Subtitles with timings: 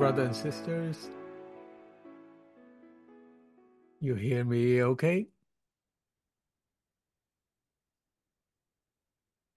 [0.00, 1.10] brothers and sisters.
[4.00, 5.26] You hear me okay?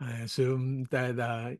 [0.01, 1.51] I assume that uh,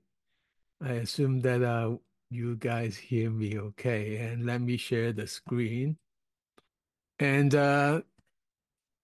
[0.84, 1.96] I assume that uh,
[2.30, 4.18] you guys hear me okay.
[4.18, 5.96] And let me share the screen.
[7.20, 8.02] And uh,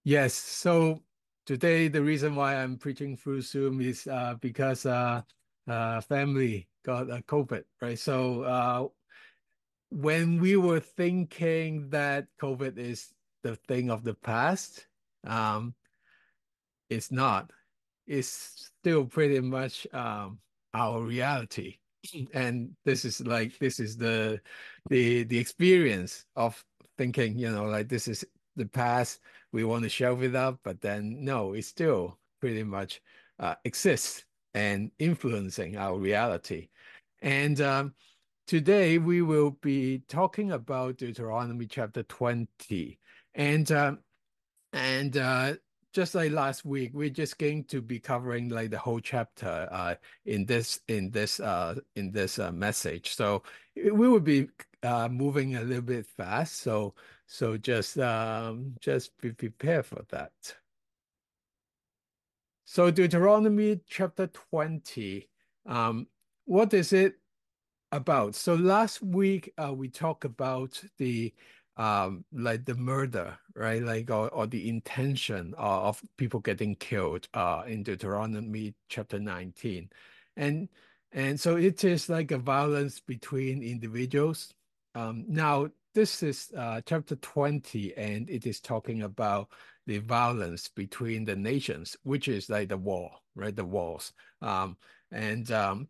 [0.03, 1.03] yes, so
[1.45, 5.21] today the reason why I'm preaching through Zoom is uh, because uh,
[5.69, 7.97] uh, family got uh, COVID, right?
[7.97, 8.91] So
[9.89, 14.87] when we were thinking that COVID is the thing of the past,
[15.25, 15.73] um,
[16.89, 17.51] it's not.
[18.07, 20.39] It's still pretty much um,
[20.73, 21.77] our reality.
[22.33, 24.39] And this is like this is the
[24.89, 26.63] the the experience of
[26.97, 29.19] thinking, you know, like this is the past.
[29.51, 33.01] We want to shelve it up, but then no, it still pretty much
[33.39, 36.69] uh, exists and influencing our reality.
[37.21, 37.93] And um,
[38.49, 42.97] today we will be talking about Deuteronomy chapter 20.
[43.35, 43.95] And uh,
[44.73, 45.53] and uh,
[45.93, 49.95] just like last week, we're just going to be covering like the whole chapter uh,
[50.25, 53.15] in this in this uh, in this uh, message.
[53.15, 53.43] So
[53.75, 54.47] we will be
[54.81, 56.57] uh, moving a little bit fast.
[56.61, 56.95] So
[57.27, 60.31] so just um, just be prepared for that.
[62.65, 65.29] So Deuteronomy chapter 20,
[65.67, 66.07] um,
[66.45, 67.18] what is it
[67.91, 68.35] about?
[68.35, 71.33] So last week uh, we talked about the
[71.77, 73.81] um, like the murder, right?
[73.81, 79.89] Like or, or the intention of people getting killed uh, in Deuteronomy chapter 19.
[80.35, 80.69] And
[81.11, 84.53] and so it is like a violence between individuals.
[84.93, 89.49] Um, now this is uh, chapter 20, and it is talking about
[89.87, 93.55] the violence between the nations, which is like the war, right?
[93.55, 94.13] The wars.
[94.41, 94.77] Um,
[95.11, 95.87] and um,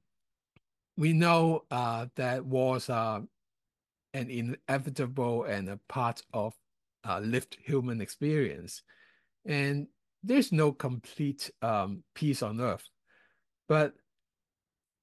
[0.99, 3.21] we know uh, that wars are
[4.13, 6.53] an inevitable and a part of
[7.07, 8.83] uh, lived human experience.
[9.45, 9.87] And
[10.23, 12.85] there's no complete um, peace on earth.
[13.69, 13.93] But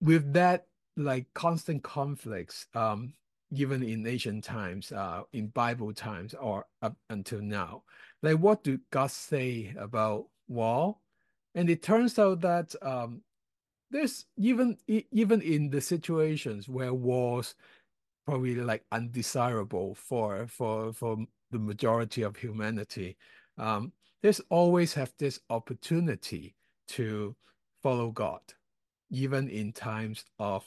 [0.02, 0.66] with that,
[0.98, 3.14] like constant conflicts, um,
[3.50, 7.84] even in ancient times, uh, in Bible times, or up until now,
[8.22, 10.98] like what do God say about war?
[11.54, 13.22] And it turns out that um,
[13.90, 17.54] there's even even in the situations where wars
[18.26, 21.16] probably like undesirable for for for
[21.50, 23.16] the majority of humanity.
[23.58, 23.92] Um,
[24.22, 26.56] there's always have this opportunity
[26.88, 27.36] to
[27.82, 28.40] follow God,
[29.10, 30.64] even in times of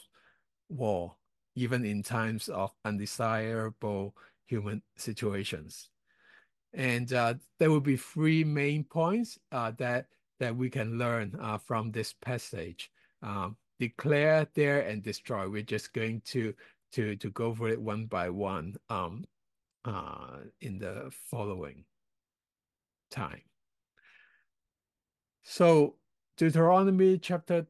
[0.68, 1.16] war,
[1.54, 4.16] even in times of undesirable
[4.46, 5.90] human situations.
[6.72, 10.06] And uh, there will be three main points uh, that
[10.38, 12.90] that we can learn uh, from this passage.
[13.22, 15.48] Um, declare, there and destroy.
[15.48, 16.54] We're just going to
[16.92, 19.24] to to go for it one by one um,
[19.84, 21.84] uh, in the following
[23.10, 23.42] time.
[25.42, 25.96] So
[26.36, 27.66] Deuteronomy chapter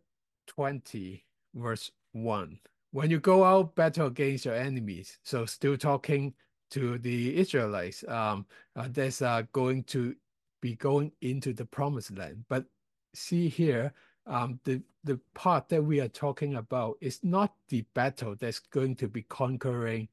[0.48, 1.24] 20,
[1.54, 2.58] verse 1.
[2.92, 6.34] When you go out battle against your enemies, so still talking
[6.72, 8.46] to the Israelites, um,
[8.76, 10.14] uh, there's uh, going to
[10.60, 12.44] be going into the promised land.
[12.48, 12.64] But
[13.14, 13.92] see here,
[14.30, 18.94] um, the the part that we are talking about is not the battle that's going
[18.96, 20.08] to be conquering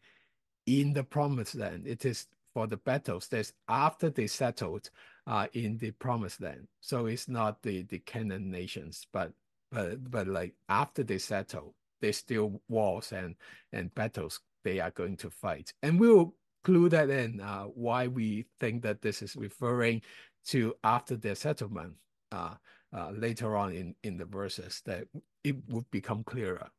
[0.66, 1.86] in the promised land.
[1.86, 4.90] It is for the battles that's after they settled
[5.28, 6.68] uh, in the promised land.
[6.82, 9.32] So it's not the the Canaan nations, but
[9.72, 13.36] but but like after they settle, there's still wars and
[13.72, 15.72] and battles they are going to fight.
[15.84, 20.02] And we will clue that in uh, why we think that this is referring
[20.48, 21.94] to after their settlement.
[22.32, 22.56] Uh,
[22.96, 25.08] uh, later on in, in the verses that
[25.44, 26.70] it would become clearer.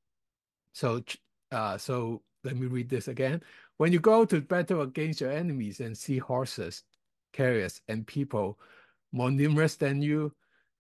[0.73, 1.03] So,
[1.53, 3.43] uh, so let me read this again.
[3.77, 6.83] When you go to battle against your enemies and see horses,
[7.35, 8.59] chariots, and people
[9.13, 10.33] more numerous than you,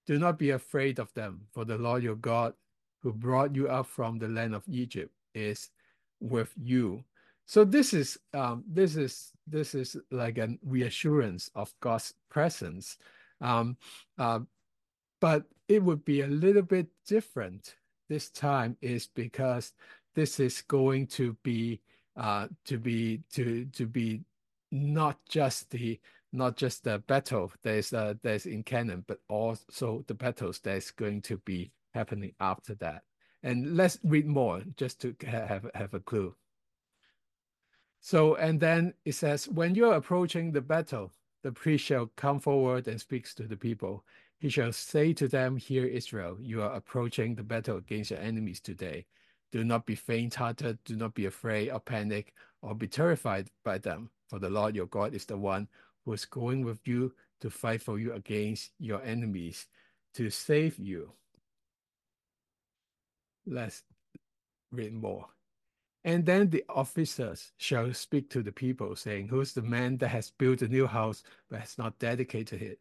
[0.07, 2.55] do not be afraid of them, for the Lord your God,
[3.03, 5.71] who brought you up from the land of Egypt, is
[6.21, 7.05] with you.
[7.47, 12.99] So this is um, this is this is like a reassurance of God's presence.
[13.41, 13.77] Um,
[14.19, 14.41] uh,
[15.21, 17.75] but it would be a little bit different
[18.09, 19.73] this time is because
[20.15, 21.81] this is going to be
[22.17, 24.23] uh, to be to to be
[24.73, 26.01] not just the
[26.33, 31.23] not just the battle there's uh, there's in Canaan but also the battles that's going
[31.23, 33.03] to be happening after that.
[33.43, 36.35] And let's read more just to have have a clue.
[38.01, 41.13] So and then it says, when you're approaching the battle,
[41.43, 44.05] the priest shall come forward and speaks to the people.
[44.39, 48.61] He shall say to them, Hear Israel, you are approaching the battle against your enemies
[48.61, 49.07] today.
[49.51, 54.11] Do not be faint-hearted, do not be afraid or panic or be terrified by them,
[54.29, 55.69] for the Lord your God is the one
[56.05, 59.67] who is going with you to fight for you against your enemies
[60.15, 61.13] to save you.
[63.47, 63.83] Let's
[64.71, 65.27] read more.
[66.05, 70.31] And then the officers shall speak to the people, saying, Who's the man that has
[70.31, 72.79] built a new house but has not dedicated it?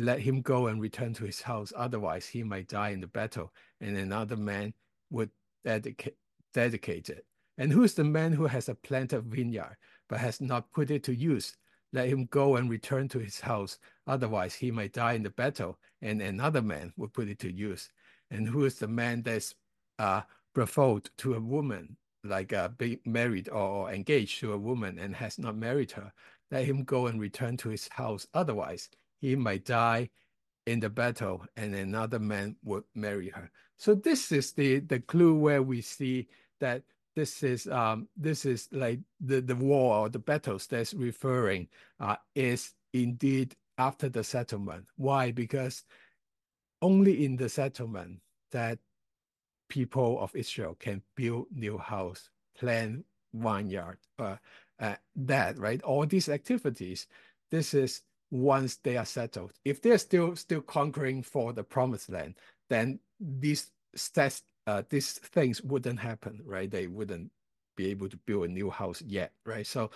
[0.00, 3.52] Let him go and return to his house, otherwise he might die in the battle,
[3.80, 4.72] and another man
[5.10, 5.30] would
[5.64, 6.16] dedicate,
[6.54, 7.26] dedicate it.
[7.58, 9.76] And who's the man who has a planted vineyard
[10.08, 11.56] but has not put it to use?
[11.92, 15.80] Let him go and return to his house, otherwise he might die in the battle,
[16.00, 17.90] and another man will put it to use.
[18.30, 19.56] And who is the man that's
[19.98, 20.22] uh,
[20.54, 25.40] betrothed to a woman, like uh, be married or engaged to a woman and has
[25.40, 26.12] not married her?
[26.52, 30.10] Let him go and return to his house, otherwise he might die
[30.66, 33.50] in the battle, and another man would marry her.
[33.76, 36.28] So this is the the clue where we see
[36.60, 36.82] that
[37.16, 41.68] this is um, this is like the the war or the battles that's referring
[42.00, 44.86] uh, is indeed after the settlement.
[44.96, 45.32] Why?
[45.32, 45.84] Because
[46.82, 48.20] only in the settlement
[48.52, 48.78] that
[49.68, 53.04] people of Israel can build new house, plant
[53.34, 54.36] vineyard, uh,
[54.80, 55.82] uh, that right.
[55.82, 57.06] All these activities.
[57.50, 59.52] This is once they are settled.
[59.64, 62.34] If they're still still conquering for the promised land,
[62.68, 66.70] then these stats uh, these things wouldn't happen, right?
[66.70, 67.30] They wouldn't
[67.74, 69.66] be able to build a new house yet, right?
[69.66, 69.90] So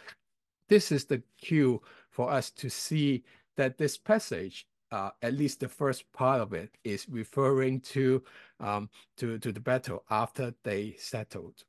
[0.68, 3.24] this is the cue for us to see
[3.56, 8.22] that this passage, uh, at least the first part of it, is referring to
[8.60, 8.88] um,
[9.18, 11.64] to to the battle after they settled.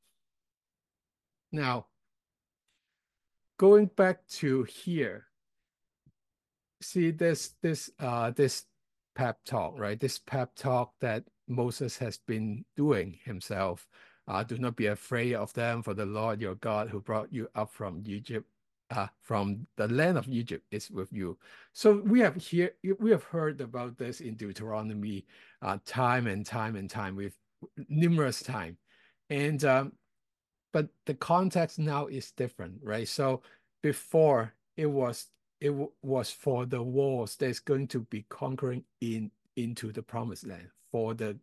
[1.52, 1.88] Now,
[3.58, 5.26] going back to here,
[6.84, 8.66] see this this uh, this
[9.16, 10.00] pep talk, right?
[10.00, 13.88] This pep talk that Moses has been doing himself.
[14.28, 17.50] Uh, do not be afraid of them, for the Lord your God who brought you
[17.56, 18.48] up from Egypt,
[18.90, 21.38] uh, from the land of Egypt is with you.
[21.74, 25.26] So we have here we have heard about this in Deuteronomy
[25.62, 27.36] uh, time and time and time with
[27.90, 28.78] numerous time,
[29.30, 29.94] and um,
[30.72, 33.08] but the context now is different, right?
[33.08, 33.42] So
[33.82, 35.28] before it was
[35.64, 40.68] it was for the wars that's going to be conquering in into the promised land
[40.92, 41.38] for the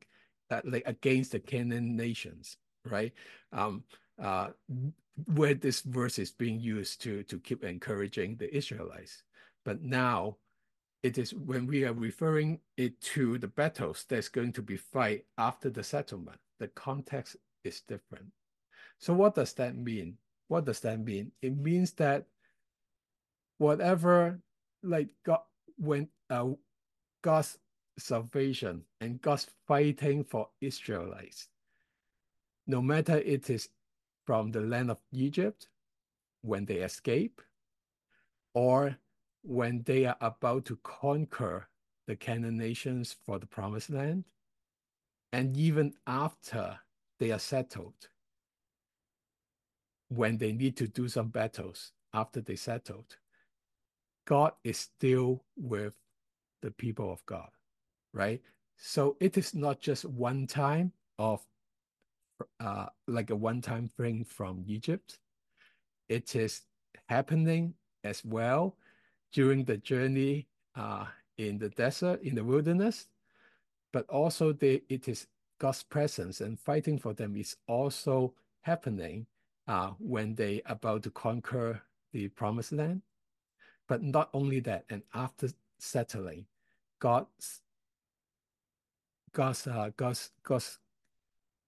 [0.51, 3.13] uh, like against the Canaan nations, right?
[3.53, 3.83] Um,
[4.23, 4.49] uh,
[5.35, 9.25] where this verse is being used to to keep encouraging the Israelites.
[9.65, 10.37] But now
[11.03, 15.25] it is when we are referring it to the battles that's going to be fight
[15.39, 18.27] after the settlement, the context is different.
[18.99, 20.19] So what does that mean?
[20.49, 21.33] What does that mean?
[21.41, 22.27] It means that
[23.61, 24.41] whatever
[24.83, 25.41] like God
[25.77, 26.49] when uh,
[27.23, 27.59] God's
[27.99, 31.49] salvation and God's fighting for Israelites.
[32.67, 33.69] No matter it is
[34.25, 35.69] from the land of Egypt
[36.41, 37.43] when they escape
[38.55, 38.97] or
[39.43, 41.69] when they are about to conquer
[42.07, 44.25] the Canaan nations for the promised land,
[45.35, 46.79] and even after
[47.19, 48.09] they are settled,
[50.09, 53.17] when they need to do some battles after they settled,
[54.27, 55.95] God is still with
[56.63, 57.49] the people of God
[58.13, 58.41] right?
[58.77, 61.45] So it is not just one time of
[62.59, 65.19] uh, like a one-time thing from Egypt.
[66.09, 66.63] It is
[67.09, 68.77] happening as well
[69.33, 71.05] during the journey uh,
[71.37, 73.07] in the desert, in the wilderness,
[73.93, 75.27] but also they, it is
[75.59, 79.27] God's presence and fighting for them is also happening
[79.69, 83.03] uh, when they about to conquer the promised land.
[83.91, 85.49] But not only that, and after
[85.81, 86.47] settling,
[87.01, 87.63] God's
[89.33, 90.79] God's, uh, God's, God's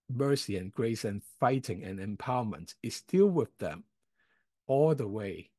[0.08, 3.82] mercy and grace and fighting and empowerment is still with them
[4.68, 5.50] all the way,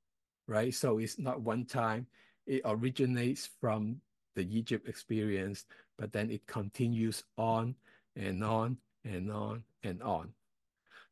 [0.47, 0.73] right?
[0.73, 2.07] So it's not one time.
[2.45, 3.99] It originates from
[4.35, 5.65] the Egypt experience,
[5.97, 7.75] but then it continues on
[8.15, 10.29] and on and on and on.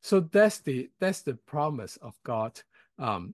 [0.01, 2.61] So that's the that's the promise of God
[2.97, 3.33] um,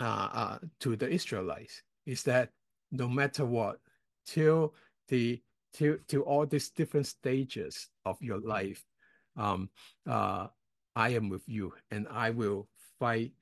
[0.00, 2.50] uh, uh, to the Israelites is that
[2.92, 3.78] no matter what,
[4.26, 4.74] till
[5.08, 5.40] the
[5.74, 8.82] to to all these different stages of your life
[9.36, 9.68] um
[10.08, 10.46] uh
[10.96, 12.66] i am with you and i will
[12.98, 13.32] fight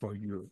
[0.00, 0.50] for you.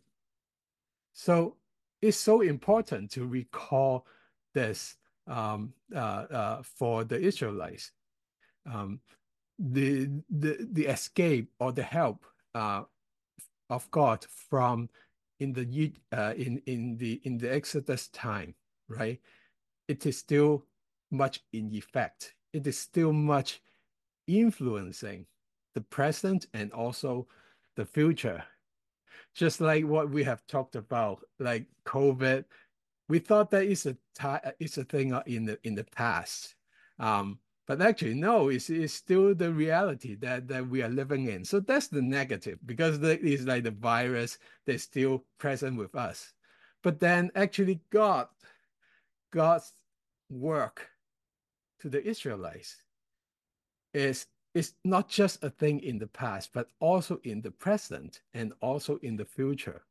[1.13, 1.55] So
[2.01, 4.05] it's so important to recall
[4.53, 4.95] this
[5.27, 7.91] um uh, uh for the israelites.
[8.71, 9.01] Um
[9.57, 12.83] the the the escape or the help uh
[13.69, 14.89] of god from
[15.39, 18.53] in the uh, in in the in the exodus time
[18.87, 19.19] right
[19.89, 20.63] it is still
[21.11, 22.35] much in effect.
[22.53, 23.61] It is still much
[24.27, 25.25] influencing
[25.73, 27.27] the present and also
[27.75, 28.43] the future.
[29.35, 32.45] Just like what we have talked about, like COVID,
[33.07, 33.97] we thought that it's a
[34.59, 36.55] it's a thing in the in the past.
[36.99, 41.45] Um, but actually, no, it's, it's still the reality that, that we are living in.
[41.45, 46.33] So that's the negative because it's like the virus that's still present with us.
[46.81, 48.27] But then actually God,
[49.31, 49.71] God's
[50.31, 50.89] work
[51.81, 52.75] to the Israelites
[53.93, 58.51] is is not just a thing in the past, but also in the present and
[58.61, 59.83] also in the future.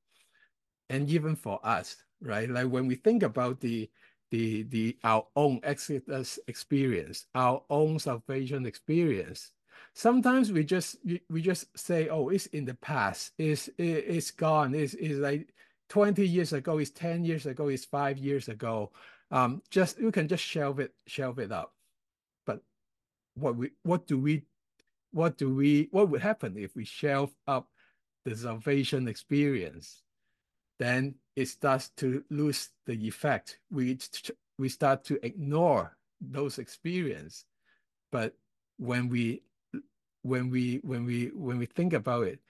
[0.90, 2.50] And even for us, right?
[2.50, 3.88] Like when we think about the
[4.30, 9.52] the the our own exodus experience, our own salvation experience.
[9.94, 10.97] Sometimes we just
[11.30, 15.52] we just say, oh, it's in the past, it's it's gone, it's, it's like
[15.88, 18.92] 20 years ago, it's 10 years ago, it's five years ago.
[19.30, 21.73] Um, just you can just shelve it, shelve it up.
[22.47, 22.61] But
[23.35, 24.44] what we what do we
[25.12, 27.68] what do we what would happen if we shelve up
[28.25, 30.02] the salvation experience?
[30.78, 33.61] Then it starts to lose the effect.
[33.71, 33.97] We
[34.59, 37.45] we start to ignore those experience.
[38.11, 38.35] But
[38.76, 39.42] when we
[40.23, 42.40] when we when we when we think about it,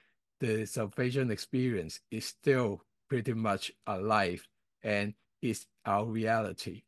[0.41, 2.81] the salvation experience is still
[3.11, 4.49] pretty much alive
[4.83, 6.85] and is our reality.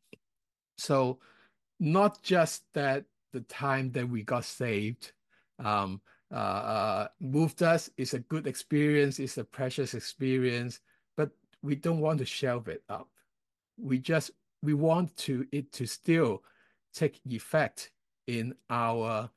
[0.79, 1.19] So
[1.79, 5.13] not just that the time that we got saved
[5.59, 6.01] um,
[6.33, 10.79] uh, uh, moved us is a good experience, it's a precious experience,
[11.61, 13.07] we don't want to shelve it up.
[13.77, 14.31] We just
[14.63, 16.43] we want to it to still
[16.93, 17.91] take effect
[18.27, 19.29] in our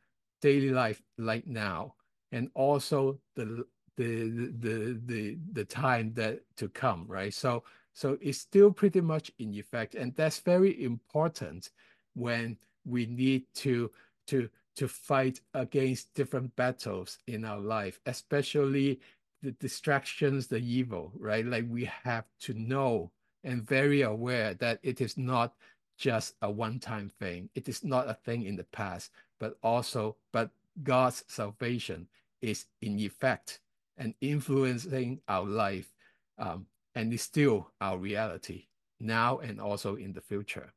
[0.43, 1.95] daily life right now,
[2.33, 3.65] and also the
[3.97, 7.33] the the the the time that to come, right?
[7.33, 11.71] So so it's still pretty much in effect, and that's very important
[12.15, 13.91] when we need to
[14.27, 19.01] to to fight against different battles in our life, especially
[19.45, 21.45] the distractions, the evil, right?
[21.45, 23.13] Like we have to know
[23.45, 25.55] and very aware that it is not
[25.99, 27.51] just a one-time thing.
[27.55, 30.51] It is not a thing in the past, but also, but
[30.83, 32.09] God's salvation
[32.41, 33.61] is in effect
[33.99, 35.93] and influencing our life
[36.39, 38.67] um, and is still our reality
[38.99, 40.73] now and also in the future.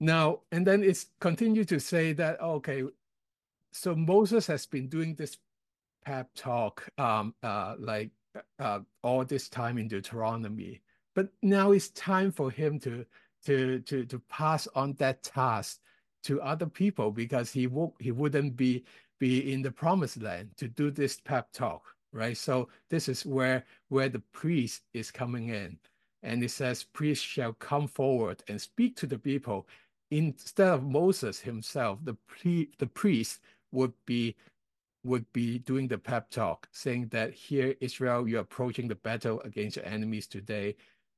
[0.00, 2.82] Now, and then it's continue to say that, okay,
[3.74, 5.36] so Moses has been doing this
[6.04, 8.10] pep talk um, uh, like
[8.60, 10.80] uh, all this time in Deuteronomy,
[11.14, 13.04] but now it's time for him to
[13.46, 15.80] to to to pass on that task
[16.22, 18.84] to other people because he would he wouldn't be
[19.18, 22.36] be in the promised land to do this pep talk, right?
[22.36, 25.78] So this is where where the priest is coming in,
[26.22, 29.66] and it says, "Priest shall come forward and speak to the people."
[30.10, 33.40] Instead of Moses himself, the pre, the priest
[33.74, 34.36] would be
[35.04, 39.76] would be doing the pep talk, saying that here, Israel, you're approaching the battle against
[39.76, 40.74] your enemies today.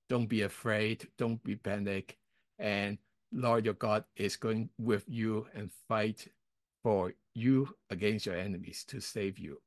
[0.09, 2.19] Don't be afraid, don't be panic.
[2.59, 2.99] And
[3.33, 6.27] Lord your God is going with you and fight
[6.83, 9.61] for you against your enemies to save you.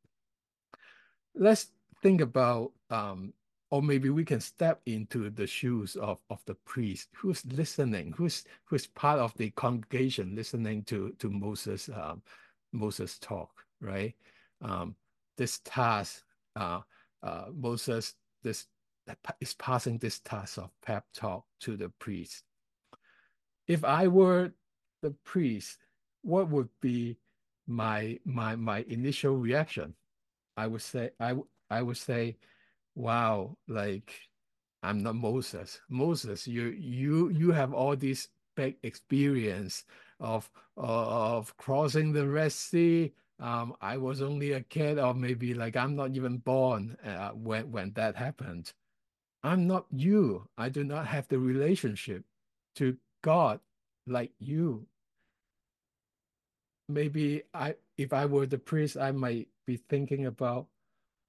[1.33, 1.67] Let's
[2.01, 3.33] think about um,
[3.71, 8.43] or maybe we can step into the shoes of, of the priest who's listening, who's
[8.65, 12.21] who's part of the congregation listening to to Moses um,
[12.71, 14.13] Moses talk, right?
[14.61, 14.95] Um,
[15.37, 16.23] this task,
[16.55, 16.81] uh,
[17.23, 18.65] uh, Moses, this
[19.39, 22.43] is passing this task of pep talk to the priest.
[23.67, 24.51] If I were
[25.01, 25.77] the priest,
[26.21, 27.17] what would be
[27.67, 29.93] my my my initial reaction?
[30.57, 31.35] I would say I
[31.69, 32.37] I would say,
[32.95, 34.13] wow, like
[34.83, 35.79] I'm not Moses.
[35.89, 39.85] Moses, you you you have all this big experience
[40.19, 43.13] of of crossing the Red Sea.
[43.39, 47.71] Um, I was only a kid, or maybe like I'm not even born uh, when
[47.71, 48.73] when that happened.
[49.43, 50.49] I'm not you.
[50.57, 52.25] I do not have the relationship
[52.75, 53.59] to God
[54.05, 54.87] like you.
[56.89, 60.67] Maybe I, if I were the priest, I might be thinking about,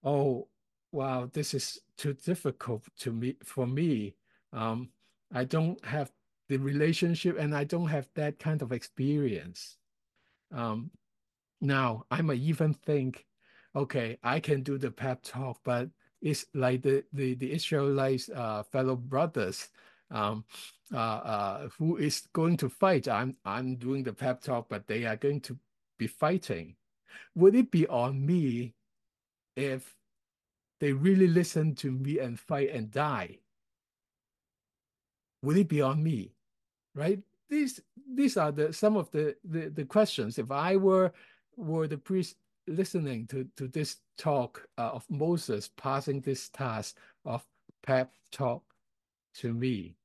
[0.03, 0.49] oh,
[0.91, 4.15] wow, this is too difficult to me for me.
[4.53, 4.89] Um,
[5.33, 6.11] I don't have
[6.51, 9.77] the relationship and I don't have that kind of experience.
[10.53, 10.91] Um,
[11.61, 13.25] now I might even think,
[13.77, 15.89] okay, I can do the pep talk, but
[16.21, 19.69] it's like the the, the Israelites uh, fellow brothers
[20.11, 20.45] um,
[20.93, 23.07] uh, uh, who is going to fight.
[23.07, 25.57] I'm I'm doing the pep talk, but they are going to
[25.99, 26.75] be fighting.
[27.37, 28.75] Would it be on me
[29.55, 29.95] if
[30.81, 33.39] they really listen to me and fight and die?
[35.43, 36.35] Would it be on me?
[36.95, 37.21] Right?
[37.51, 37.81] these
[38.15, 40.39] these are the some of the, the the questions.
[40.39, 41.13] If I were
[41.57, 47.45] were the priest listening to to this talk uh, of Moses passing this task of
[47.83, 48.63] pep talk
[49.35, 49.97] to me.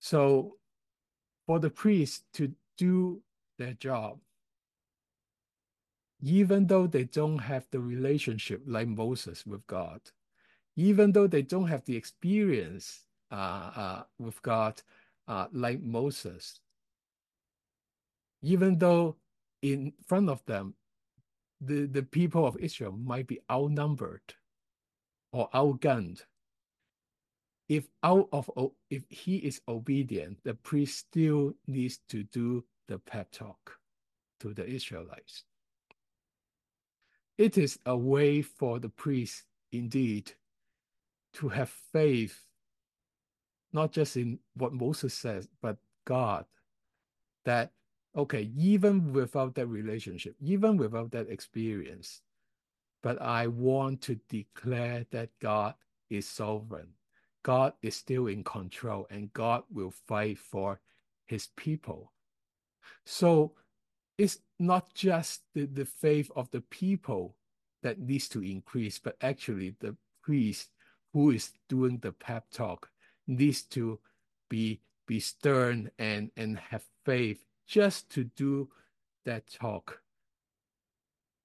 [0.00, 0.56] So
[1.46, 3.22] for the priest to do
[3.58, 4.18] their job,
[6.22, 10.00] even though they don't have the relationship like Moses with God,
[10.76, 14.80] even though they don't have the experience uh, uh, with God
[15.26, 16.60] uh, like Moses,
[18.42, 19.16] even though
[19.62, 20.74] in front of them,
[21.60, 24.34] the, the people of Israel might be outnumbered
[25.32, 26.20] or outgunned.
[27.68, 28.48] If out of
[28.90, 33.78] if he is obedient, the priest still needs to do the pep talk
[34.38, 35.42] to the Israelites.
[37.38, 40.32] It is a way for the priest indeed
[41.36, 42.46] to have faith,
[43.72, 45.76] not just in what Moses says, but
[46.06, 46.46] God,
[47.44, 47.72] that,
[48.16, 52.22] okay, even without that relationship, even without that experience,
[53.02, 55.74] but I want to declare that God
[56.08, 56.88] is sovereign.
[57.42, 60.80] God is still in control and God will fight for
[61.26, 62.12] his people.
[63.04, 63.52] So
[64.18, 67.36] it's not just the, the faith of the people
[67.82, 70.70] that needs to increase, but actually the priest
[71.16, 72.90] who is doing the pep talk
[73.26, 73.98] needs to
[74.50, 78.68] be be stern and and have faith just to do
[79.24, 80.02] that talk.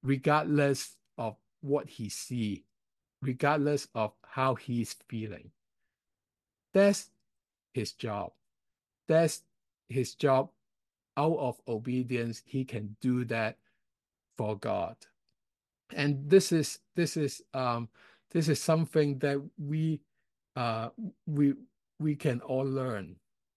[0.03, 2.65] Regardless of what he see
[3.21, 5.51] regardless of how he's feeling.
[6.73, 7.09] That's
[7.73, 8.33] his job.
[9.07, 9.41] That's
[9.87, 10.49] his job.
[11.15, 13.55] Out of obedience he can do that
[14.37, 14.97] for god.
[15.93, 17.87] And this is this is um
[18.31, 20.01] this is something that we
[20.55, 20.89] uh
[21.25, 21.53] we
[21.99, 23.15] we can all learn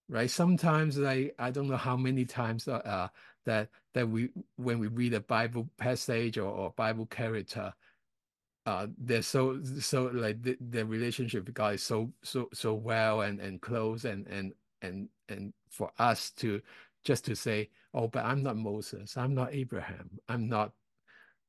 [0.08, 0.30] right?
[0.30, 3.08] Sometimes i i don't know how many times uh, uh
[3.46, 7.72] that that we when we read a bible passage or, or bible character
[8.66, 13.22] uh they're so so like the, the relationship with god is so so so well
[13.22, 16.60] and and close and and and and for us to
[17.04, 19.16] just to say oh but i'm not moses.
[19.16, 20.10] I'm not abraham.
[20.28, 20.72] I'm not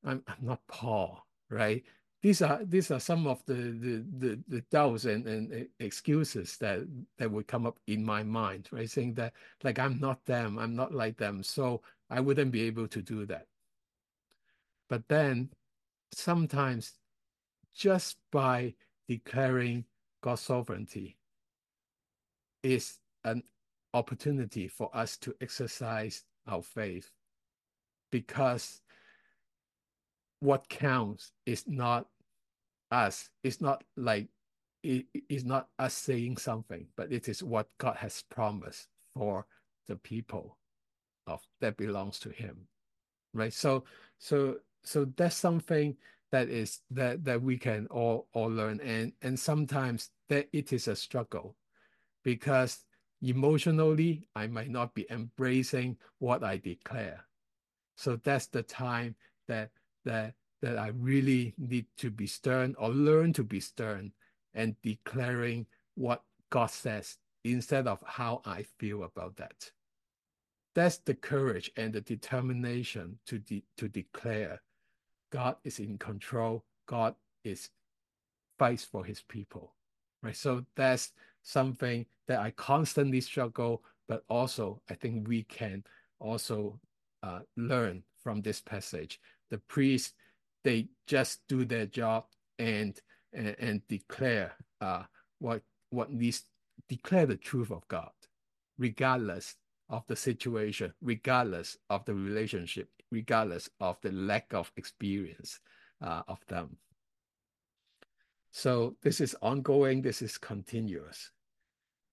[0.03, 1.83] i'm, I'm not paul right
[2.25, 6.79] these are these are some of the the the, the doubts and, and excuses that
[7.19, 8.89] that would come up in my mind, right?
[8.89, 9.33] Saying that
[9.63, 13.27] like I'm not them, I'm not like them, so I wouldn't be able to do
[13.27, 13.45] that.
[14.89, 15.49] But then
[16.13, 16.93] sometimes
[17.75, 18.73] just by
[19.07, 19.85] declaring
[20.23, 21.17] God's sovereignty
[22.63, 23.43] is an
[23.93, 27.11] opportunity for us to exercise our faith
[28.11, 28.81] because
[30.39, 32.07] what counts is not
[32.91, 33.29] us.
[33.43, 34.27] It's not like
[34.83, 39.47] it is not us saying something, but it is what God has promised for
[39.87, 40.57] the people
[41.27, 42.67] of that belongs to Him,
[43.33, 43.53] right?
[43.53, 43.85] So,
[44.19, 45.97] so, so that's something
[46.31, 50.87] that is that that we can all all learn, and and sometimes that it is
[50.87, 51.55] a struggle,
[52.23, 52.83] because
[53.21, 57.25] emotionally I might not be embracing what I declare.
[57.95, 59.15] So that's the time
[59.47, 59.71] that
[60.03, 64.11] that that I really need to be stern or learn to be stern
[64.53, 65.65] and declaring
[65.95, 69.71] what God says instead of how I feel about that.
[70.73, 74.61] That's the courage and the determination to, de to declare
[75.31, 77.69] God is in control, God is
[78.57, 79.73] fights for his people.
[80.23, 80.35] Right.
[80.35, 81.11] So that's
[81.43, 85.83] something that I constantly struggle, but also I think we can
[86.19, 86.79] also
[87.21, 89.19] uh, learn from this passage.
[89.51, 90.13] The priest
[90.65, 92.25] they just do their job
[92.59, 92.99] and
[93.31, 95.03] and, and declare uh,
[95.39, 96.43] what what needs
[96.89, 98.11] declare the truth of God,
[98.77, 99.55] regardless
[99.89, 105.59] of the situation, regardless of the relationship, regardless of the lack of experience
[106.01, 106.75] uh, of them.
[108.51, 110.01] So this is ongoing.
[110.01, 111.31] This is continuous.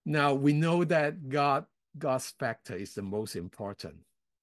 [0.05, 1.65] Now we know that God
[1.99, 3.97] God's factor is the most important.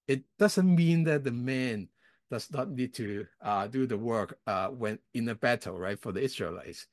[0.08, 1.89] It doesn't mean that the man
[2.30, 6.12] does not need to uh, do the work uh, when in a battle, right, for
[6.12, 6.88] the Israelites,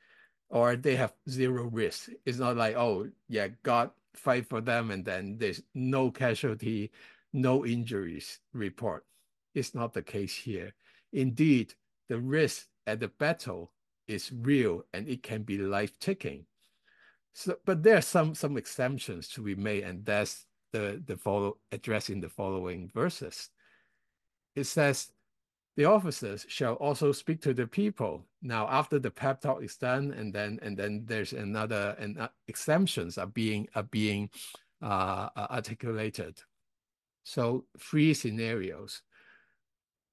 [0.48, 2.10] or they have zero risk.
[2.24, 6.90] It's not like, oh, yeah, God fight for them and then there's no casualty,
[7.32, 9.04] no injuries report.
[9.54, 10.74] It's not the case here.
[11.12, 11.74] Indeed,
[12.08, 13.72] the risk at the battle
[14.06, 16.46] is real and it can be life-taking.
[17.34, 21.58] So, but there are some some exemptions to be made, and that's the the follow
[21.70, 23.50] addressing the following verses.
[24.54, 25.12] It says
[25.76, 28.24] the officers shall also speak to the people.
[28.40, 32.28] Now, after the pep talk is done, and then and then there's another and uh,
[32.48, 34.30] exemptions are being are being
[34.82, 36.38] uh, uh, articulated.
[37.24, 39.02] So three scenarios.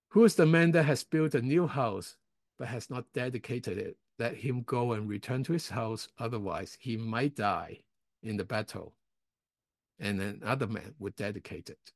[0.09, 2.17] Who is the man that has built a new house
[2.59, 3.97] but has not dedicated it?
[4.19, 7.79] Let him go and return to his house, otherwise he might die
[8.21, 8.93] in the battle.
[9.99, 11.93] And another man would dedicate it.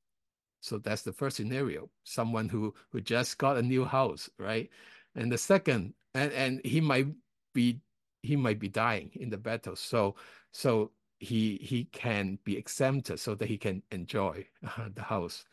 [0.61, 1.89] So that's the first scenario.
[2.03, 4.69] Someone who who just got a new house, right?
[5.15, 7.07] And the second, and, and he might
[7.53, 7.81] be
[8.23, 9.75] he might be dying in the battle.
[9.75, 10.15] So
[10.51, 15.45] so he he can be exempted so that he can enjoy uh, the house.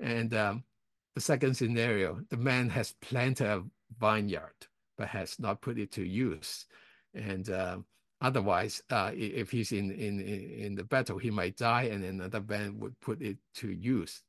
[0.00, 0.64] And um,
[1.14, 3.64] the second scenario, the man has planted a
[3.98, 4.66] vineyard
[4.98, 6.66] but has not put it to use,
[7.14, 7.78] and uh,
[8.20, 12.78] otherwise, uh, if he's in, in in the battle, he might die, and another man
[12.80, 14.22] would put it to use.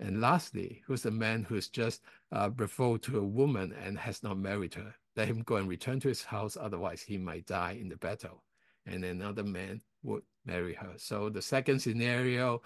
[0.00, 2.00] And lastly, who's the man who's just
[2.32, 4.94] uh, betrothed to a woman and has not married her?
[5.14, 8.42] Let him go and return to his house, otherwise he might die in the battle.
[8.86, 10.94] And another man would marry her.
[10.96, 12.62] So the second scenario,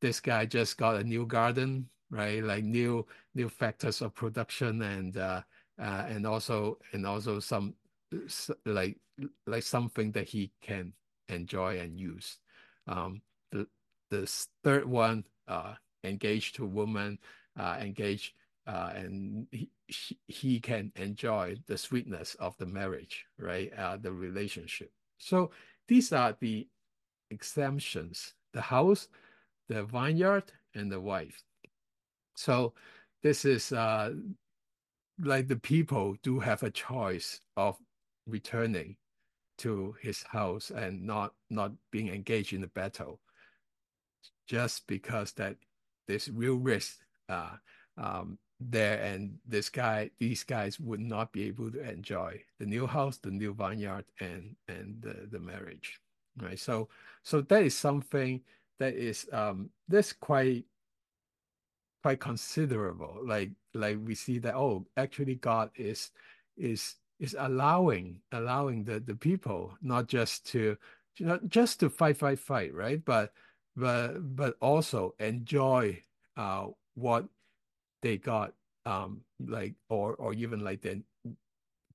[0.00, 2.42] this guy just got a new garden, right?
[2.42, 5.42] Like new new factors of production and uh,
[5.80, 7.74] uh, and also and also some
[8.64, 8.98] like
[9.46, 10.92] like something that he can
[11.28, 12.38] enjoy and use.
[12.86, 13.66] Um, the
[14.10, 14.26] the
[14.62, 15.74] third one, uh,
[16.06, 17.18] engaged to woman,
[17.58, 18.34] uh, engaged,
[18.66, 19.70] uh, and he,
[20.26, 23.72] he can enjoy the sweetness of the marriage, right?
[23.76, 24.90] Uh, the relationship.
[25.18, 25.50] So
[25.88, 26.68] these are the
[27.30, 29.08] exemptions: the house,
[29.68, 31.42] the vineyard, and the wife.
[32.36, 32.74] So
[33.22, 34.12] this is uh,
[35.20, 37.76] like the people do have a choice of
[38.26, 38.96] returning
[39.58, 43.20] to his house and not not being engaged in the battle
[44.46, 45.56] just because that
[46.06, 47.56] there's real risk uh,
[47.98, 52.86] um, there, and this guy, these guys would not be able to enjoy the new
[52.86, 56.00] house, the new vineyard, and and the, the marriage,
[56.40, 56.58] right?
[56.58, 56.88] So
[57.22, 58.40] so that is something
[58.78, 60.64] that is um that's quite
[62.02, 63.18] quite considerable.
[63.24, 66.10] Like like we see that oh, actually God is
[66.56, 70.76] is is allowing allowing the the people not just to
[71.20, 73.32] not just to fight fight fight right but
[73.76, 76.00] but but also enjoy
[76.36, 77.26] uh, what
[78.02, 78.52] they got
[78.84, 81.02] um, like or or even like the,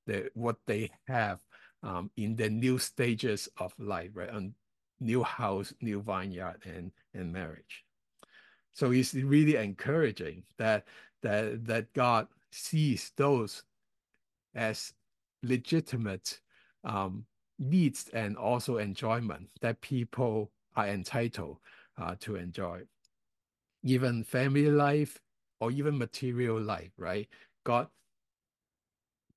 [0.06, 1.40] the what they have
[1.84, 4.30] um, in the new stages of life, right?
[4.30, 4.54] On
[5.00, 7.84] new house, new vineyard, and and marriage.
[8.74, 10.86] So it's really encouraging that
[11.24, 13.64] that that God sees those
[14.54, 14.94] as
[15.44, 16.40] legitimate
[16.84, 17.26] um,
[17.58, 21.58] needs and also enjoyment that people are entitled
[21.98, 22.82] uh, to enjoy.
[23.84, 25.20] Even family life
[25.60, 27.28] or even material life, right?
[27.64, 27.88] God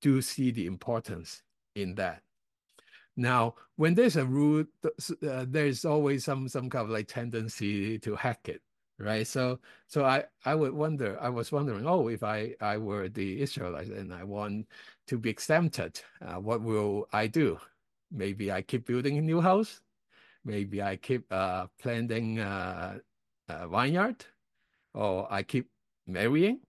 [0.01, 1.41] do see the importance
[1.75, 2.21] in that.
[3.17, 8.15] Now, when there's a rule, uh, there's always some some kind of like tendency to
[8.15, 8.61] hack it,
[8.99, 9.25] right?
[9.25, 13.41] So, so I I would wonder, I was wondering, oh, if I I were the
[13.41, 14.67] Israelites and I want
[15.07, 17.57] to be exempted, uh, what will I do?
[18.11, 19.81] Maybe I keep building a new house,
[20.45, 22.99] maybe I keep uh, planting uh,
[23.49, 24.25] a vineyard,
[24.93, 25.69] or I keep
[26.07, 26.61] marrying.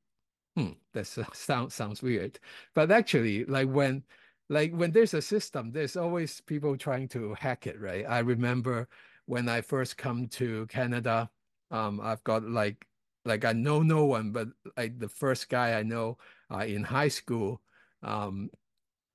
[0.57, 2.39] Hmm, that sounds sounds weird.
[2.75, 4.05] But actually, like when
[4.49, 8.05] like when there's a system, there's always people trying to hack it, right?
[8.09, 8.89] I remember
[9.27, 11.31] when I first come to Canada,
[11.71, 12.87] um, I've got like
[13.25, 16.19] like I know no one, but like the first guy I know
[16.53, 17.61] uh, in high school,
[18.03, 18.51] um,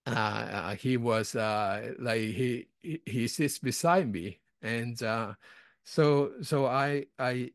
[0.08, 2.68] uh, he was uh, like he
[3.06, 5.34] he sits beside me and uh,
[5.84, 7.52] so so I I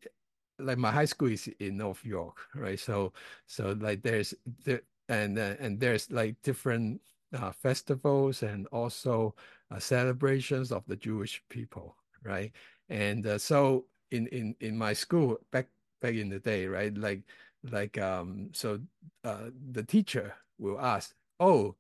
[0.59, 2.79] like my high school is in North York, right?
[2.79, 3.13] So
[3.47, 7.01] so like there's the and uh, and there's like different
[7.35, 9.35] uh, festivals and also
[9.71, 12.53] uh, celebrations of the Jewish people, right?
[12.89, 15.69] And uh, so in in in my school back
[16.01, 16.97] back in the day, right?
[16.97, 17.23] Like
[17.63, 18.81] like um so
[19.25, 21.77] uh, the teacher will ask, "Oh,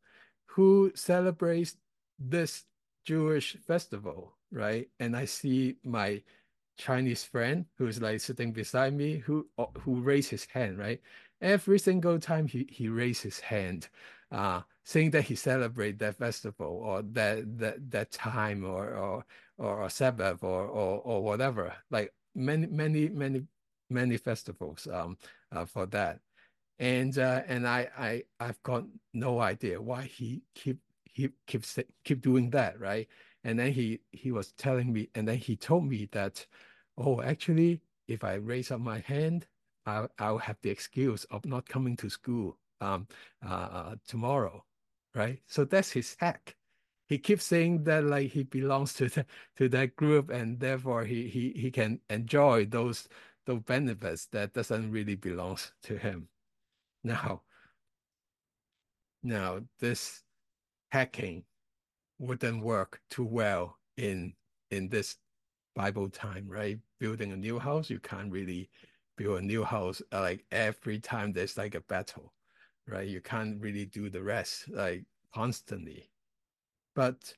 [0.46, 1.76] who celebrates
[2.18, 2.64] this
[3.04, 4.88] Jewish festival?" Right?
[5.00, 6.22] And I see my
[6.78, 11.00] Chinese friend who's like sitting beside me who uh, who raised his hand, right?
[11.40, 13.88] Every single time he he raised his hand,
[14.30, 19.24] uh, saying that he celebrate that festival or that that that time or or
[19.58, 21.74] or a Sabbath or or or whatever.
[21.90, 23.44] Like many many many
[23.90, 25.16] many festivals um
[25.52, 26.20] uh, for that.
[26.78, 32.20] And uh, and I I I've got no idea why he keep he keeps keep
[32.22, 33.08] doing that, right?
[33.46, 36.44] And then he he was telling me, and then he told me that,
[36.98, 39.46] oh, actually, if I raise up my hand,
[39.86, 43.06] I'll, I'll have the excuse of not coming to school um,
[43.46, 44.64] uh, uh, tomorrow,
[45.14, 45.38] right?
[45.46, 46.56] So that's his hack.
[47.08, 49.24] He keeps saying that like he belongs to the,
[49.58, 53.08] to that group, and therefore he he he can enjoy those
[53.46, 56.28] those benefits that doesn't really belongs to him.
[57.04, 57.42] Now,
[59.22, 60.24] now this
[60.90, 61.44] hacking
[62.18, 64.34] wouldn't work too well in
[64.70, 65.16] in this
[65.74, 66.78] Bible time, right?
[66.98, 68.70] Building a new house, you can't really
[69.16, 72.32] build a new house uh, like every time there's like a battle,
[72.86, 73.08] right?
[73.08, 76.10] You can't really do the rest like constantly.
[76.94, 77.34] But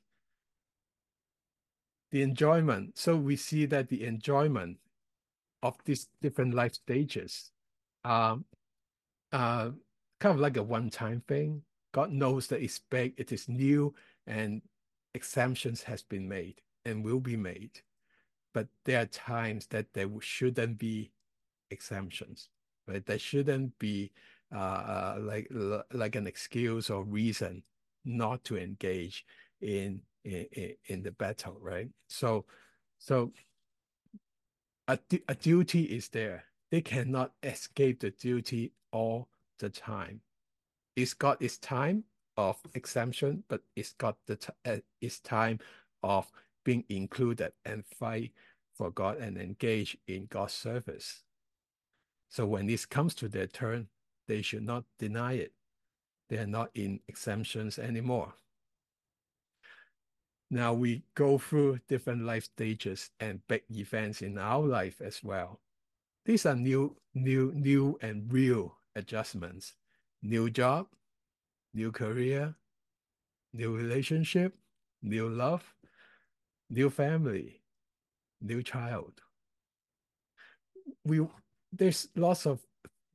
[2.11, 4.77] the enjoyment, so we see that the enjoyment
[5.61, 7.51] of these different life stages
[8.05, 8.45] um
[9.33, 9.69] uh
[10.19, 11.61] kind of like a one-time thing.
[11.91, 13.93] God knows that it's big, it is new,
[14.29, 14.61] and
[15.15, 17.81] exemptions has been made and will be made.
[18.53, 21.11] But there are times that there shouldn't be
[21.71, 22.49] exemptions,
[22.87, 23.05] right?
[23.05, 24.11] There shouldn't be
[24.55, 25.47] uh, uh, like
[25.91, 27.63] like an excuse or reason
[28.05, 29.25] not to engage
[29.61, 31.89] in in, in the battle, right?
[32.07, 32.45] So
[32.97, 33.31] so
[34.87, 36.45] a, a duty is there.
[36.71, 39.27] They cannot escape the duty all
[39.59, 40.21] the time.
[40.95, 42.03] It's got its time
[42.39, 45.59] of exemption, but it's got the uh, its time
[46.03, 46.31] of
[46.63, 48.31] being included and fight
[48.73, 51.23] for God and engage in God's service.
[52.29, 53.87] So when this comes to their turn,
[54.27, 55.53] they should not deny it.
[56.29, 58.33] They are not in exemptions anymore.
[60.51, 65.59] Now we go through different life stages and big events in our life as well.
[66.25, 69.75] These are new, new, new and real adjustments.
[70.21, 70.87] New job,
[71.73, 72.55] new career,
[73.53, 74.55] new relationship,
[75.01, 75.73] new love,
[76.69, 77.61] new family,
[78.41, 79.21] new child.
[81.05, 81.25] We
[81.71, 82.59] there's lots of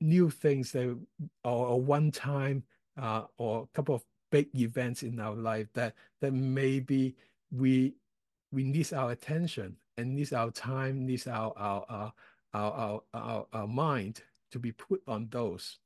[0.00, 0.98] new things that
[1.44, 2.64] are a one time
[3.00, 7.16] uh, or a couple of big events in our life that that maybe
[7.50, 7.94] we
[8.52, 12.12] we need our attention and need our time, needs our our our
[12.54, 15.78] our, our, our, our mind to be put on those.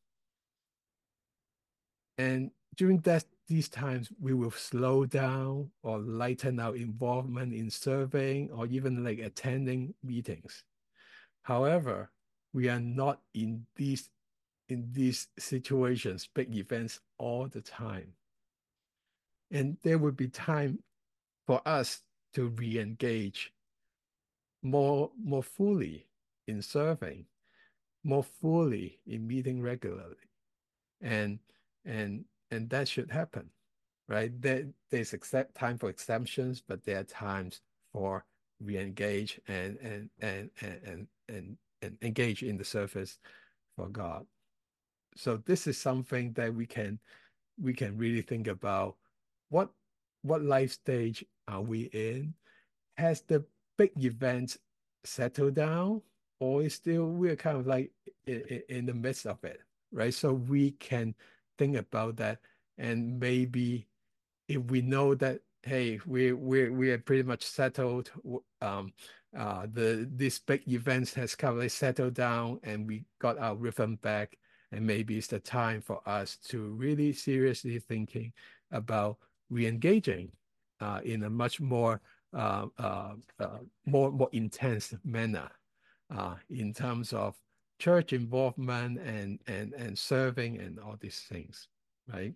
[2.19, 8.51] And during that these times, we will slow down or lighten our involvement in serving
[8.51, 10.65] or even like attending meetings.
[11.43, 12.11] However,
[12.53, 14.11] we are not in these
[14.69, 18.13] in these situations, big events all the time.
[19.51, 20.81] And there will be time
[21.47, 22.03] for us
[22.35, 23.51] to re-engage
[24.63, 26.07] more more fully
[26.47, 27.25] in serving,
[28.05, 30.17] more fully in meeting regularly.
[31.01, 31.39] And
[31.87, 33.51] and and that should happen,
[34.09, 34.31] right?
[34.41, 35.15] There, there's
[35.55, 37.61] time for exemptions, but there are times
[37.93, 38.25] for
[38.61, 43.19] re-engage and and and and and and, and engage in the service
[43.77, 44.27] for God.
[45.17, 46.99] So this is something that we can
[47.61, 48.97] we can really think about
[49.51, 49.71] what
[50.23, 52.35] what life stage are we in?
[52.97, 53.45] Has the
[53.77, 54.57] big event
[55.05, 56.03] settled down,
[56.41, 57.93] or is still we're kind of like
[58.27, 59.61] in, in the midst of it,
[59.93, 60.13] right?
[60.13, 61.15] So we can
[61.59, 62.39] think about that.
[62.79, 63.89] And maybe
[64.49, 68.11] if we know that, hey, we we we are pretty much settled,
[68.63, 68.93] um,
[69.37, 73.97] uh, the this big events has kind of settled down, and we got our rhythm
[73.97, 74.39] back.
[74.71, 78.33] And maybe it's the time for us to really seriously thinking
[78.71, 79.17] about
[79.49, 80.31] re-engaging
[80.81, 82.03] uh, in a much more
[82.35, 85.51] uh, uh, uh more more intense manner
[86.15, 87.35] uh, in terms of
[87.79, 91.69] church involvement and and and serving and all these things
[92.13, 92.35] right?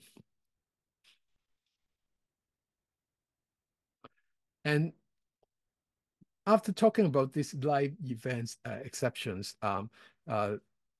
[4.65, 4.93] And
[6.47, 9.91] after talking about these live events uh, exceptions, um,
[10.29, 10.57] uh,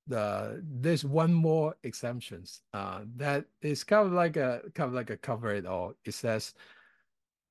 [0.07, 5.09] the there's one more exemptions uh, that is kind of like a kind of like
[5.09, 5.93] a cover it all.
[6.03, 6.53] It says,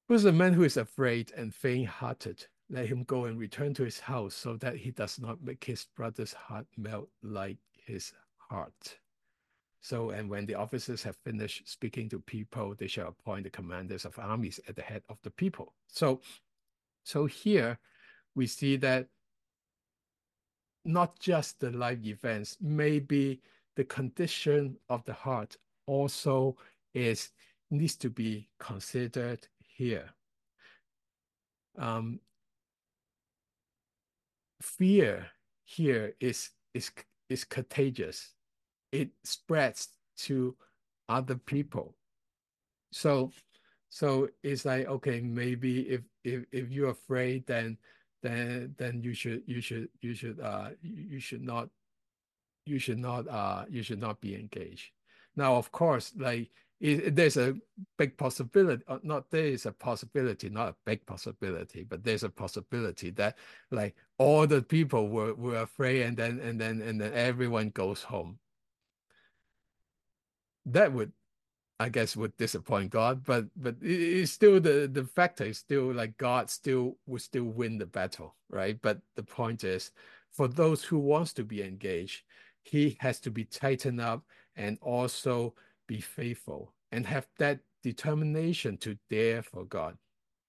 [0.09, 2.47] "Who's the man who is afraid and faint-hearted?
[2.73, 5.87] Let him go and return to his house, so that he does not make his
[5.95, 8.99] brother's heart melt like his heart."
[9.83, 14.05] So, and when the officers have finished speaking to people, they shall appoint the commanders
[14.05, 15.75] of armies at the head of the people.
[15.87, 16.23] So,
[17.05, 17.79] so here
[18.35, 19.09] we see that
[20.85, 23.43] not just the life events, maybe
[23.77, 25.57] the condition of the heart
[25.87, 26.57] also
[26.95, 27.31] is
[27.71, 30.11] needs to be considered here.
[31.77, 32.21] Um,
[34.63, 35.27] fear
[35.65, 36.91] here is is
[37.29, 38.35] is contagious
[38.93, 40.55] it spreads to
[41.09, 41.97] other people.
[42.93, 43.33] So
[43.89, 47.79] so it's like okay, maybe if if if you're afraid, then
[48.23, 51.69] then then you should you should you should uh you should not
[52.67, 54.93] you should not uh you should not be engaged.
[55.35, 56.51] Now, of course, like
[56.83, 57.55] there's a
[57.97, 62.29] big possibility, uh, not there is a possibility, not a big possibility, but there's a
[62.29, 63.39] possibility that
[63.71, 68.03] like all the people were, were afraid and then and then and then everyone goes
[68.03, 68.39] home.
[70.67, 71.13] That would
[71.79, 76.17] I guess would disappoint God, but but it's still the the factor is still like
[76.19, 78.81] God still would still win the battle, right?
[78.83, 79.93] But the point is,
[80.33, 82.23] for those who wants to be engaged,
[82.63, 84.25] he has to be tightened up
[84.57, 85.55] and also
[85.93, 89.97] be faithful and have that determination to dare for God,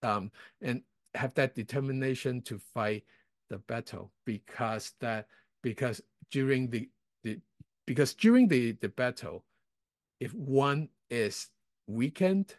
[0.02, 0.82] um, and
[1.16, 3.04] have that determination to fight
[3.50, 5.28] the battle because that
[5.62, 6.02] because
[6.32, 6.90] during the
[7.24, 7.40] the
[7.86, 9.44] because during the the battle,
[10.22, 11.50] if one is
[11.88, 12.56] weakened,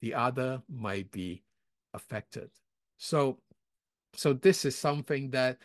[0.00, 1.42] the other might be
[1.92, 2.50] affected.
[2.98, 3.38] So,
[4.14, 5.58] so this is something that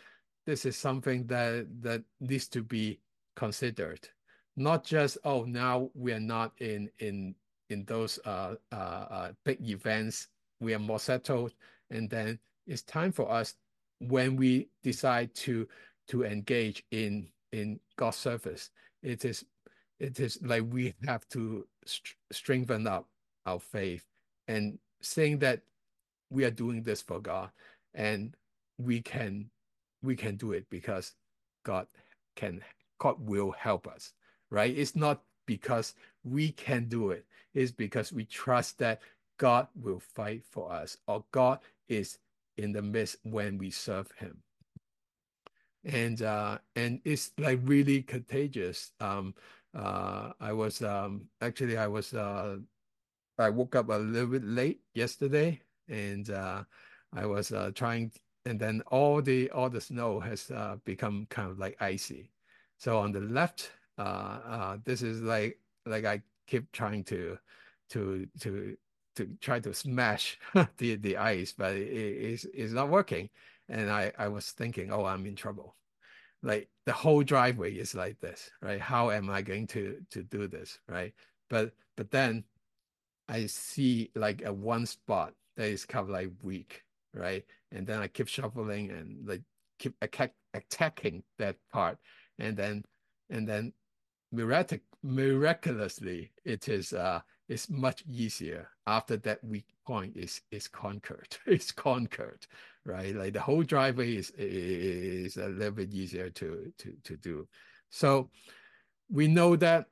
[0.44, 2.98] this is something that that needs to be
[3.36, 4.08] considered.
[4.56, 7.34] Not just oh now we are not in in
[7.70, 10.28] in those uh, uh, uh, big events.
[10.60, 11.52] We are more settled,
[11.90, 13.54] and then it's time for us
[13.98, 15.66] when we decide to
[16.08, 18.70] to engage in in God's service.
[19.02, 19.44] It is
[19.98, 23.08] it is like we have to st strengthen up
[23.46, 24.04] our faith
[24.48, 25.60] and saying that
[26.30, 27.50] we are doing this for God
[27.94, 28.36] and
[28.78, 29.50] we can
[30.02, 31.12] we can do it because
[31.64, 31.86] God
[32.36, 32.62] can
[32.98, 34.12] God will help us
[34.50, 34.76] right?
[34.76, 37.26] It's not because we can do it.
[37.54, 39.00] It's because we trust that
[39.38, 42.18] God will fight for us or God is
[42.56, 44.38] in the midst when we serve him.
[45.84, 48.92] And uh and it's like really contagious.
[49.00, 49.34] Um
[49.74, 52.58] uh, I was um, actually I was uh,
[53.38, 56.64] I woke up a little bit late yesterday, and uh,
[57.12, 58.12] I was uh, trying,
[58.46, 62.30] and then all the all the snow has uh, become kind of like icy.
[62.78, 67.38] So on the left, uh, this is like like I keep trying to
[67.90, 68.76] to to
[69.16, 70.38] to try to smash
[70.78, 73.30] the the ice, but it is it's not working.
[73.68, 75.76] And I I was thinking, oh, I'm in trouble
[76.44, 78.80] like the whole driveway is like this, right?
[78.80, 81.12] How am I going to to do this, right?
[81.48, 82.44] But but then
[83.28, 87.44] I see like a one spot that is kind of like weak, right?
[87.72, 89.42] And then I keep shuffling and like
[89.78, 91.98] keep attack, attacking that part,
[92.38, 92.84] and then
[93.30, 93.72] and then
[94.34, 101.36] mirac miraculously it is uh it's much easier after that weak point is is conquered.
[101.46, 102.46] It's conquered,
[102.84, 103.14] right?
[103.14, 107.46] Like the whole driveway is is a little bit easier to to to do.
[107.90, 108.30] So
[109.10, 109.86] we know that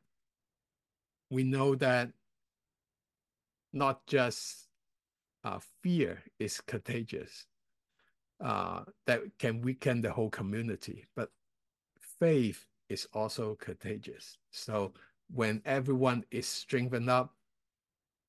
[1.30, 2.10] we know that
[3.72, 4.68] not just
[5.44, 7.46] uh, fear is contagious,
[8.42, 11.30] uh, that can weaken the whole community, but
[12.18, 14.36] faith is also contagious.
[14.50, 14.92] So
[15.32, 17.34] when everyone is strengthened up,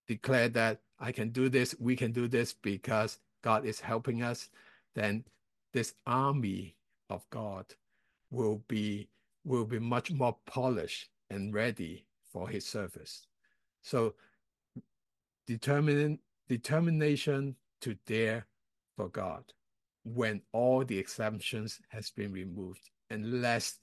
[0.08, 4.50] declare that I can do this, we can do this because God is helping us,
[4.96, 5.26] then
[5.74, 6.76] this army
[7.10, 7.66] of God
[8.32, 9.10] will be
[9.46, 13.28] will be much more polished and ready for his service.
[13.82, 14.14] So
[15.46, 18.46] determining determination to dare
[18.96, 19.44] for God
[20.06, 23.80] when all the exemptions has been removed and let's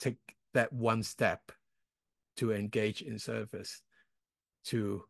[0.00, 0.16] take
[0.54, 1.52] that one step
[2.36, 3.82] to engage in service
[4.64, 5.04] to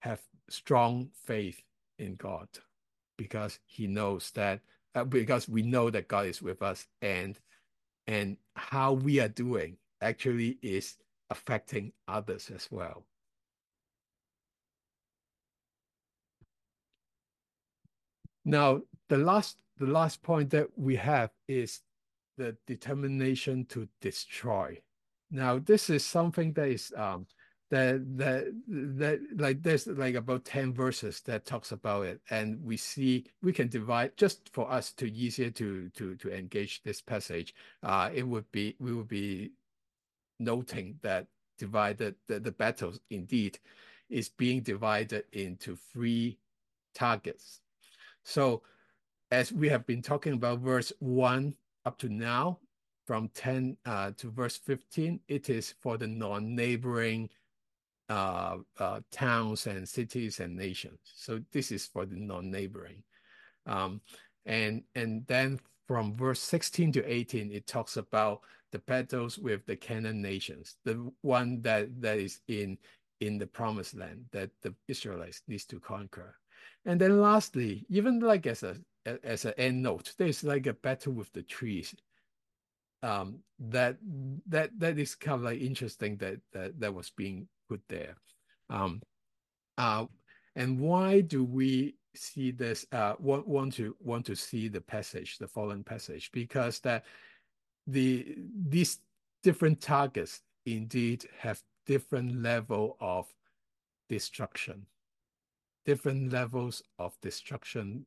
[0.00, 1.60] have strong faith
[1.98, 2.48] in God
[3.16, 4.60] because he knows that
[4.94, 7.38] uh, because we know that God is with us and
[8.06, 10.96] and how we are doing actually is
[11.30, 13.04] affecting others as well.
[18.44, 21.80] Now, the last the last point that we have is
[22.38, 24.80] the determination to destroy.
[25.30, 27.26] Now, this is something that is um,
[27.70, 32.76] that that that like there's like about 10 verses that talks about it and we
[32.76, 37.54] see we can divide just for us to easier to to to engage this passage
[37.82, 39.52] uh it would be we would be
[40.38, 41.26] noting that
[41.58, 43.58] divided the, the battles indeed
[44.08, 46.38] is being divided into three
[46.94, 47.60] targets
[48.22, 48.62] so
[49.30, 51.54] as we have been talking about verse 1
[51.88, 52.58] up to now
[53.06, 57.30] from 10 uh, to verse 15 it is for the non-neighboring
[58.10, 60.98] uh, uh, towns and cities and nations.
[61.02, 63.02] So this is for the non-neighboring.
[63.64, 64.02] Um,
[64.44, 68.40] and, and then from verse 16 to 18, it talks about
[68.72, 72.76] the battles with the Canaan nations, the one that, that is in,
[73.20, 76.34] in the promised land that the Israelites needs to conquer.
[76.84, 78.76] And then lastly, even like as a
[79.22, 81.94] as an end note, there's like a battle with the trees.
[83.02, 83.96] Um, that
[84.48, 88.16] that that is kind of like interesting that that that was being put there.
[88.70, 89.02] Um,
[89.76, 90.06] uh,
[90.56, 92.86] and why do we see this?
[92.90, 97.04] Uh, want want to want to see the passage, the following passage, because that
[97.86, 98.36] the
[98.68, 98.98] these
[99.42, 103.26] different targets indeed have different level of
[104.08, 104.86] destruction,
[105.86, 108.04] different levels of destruction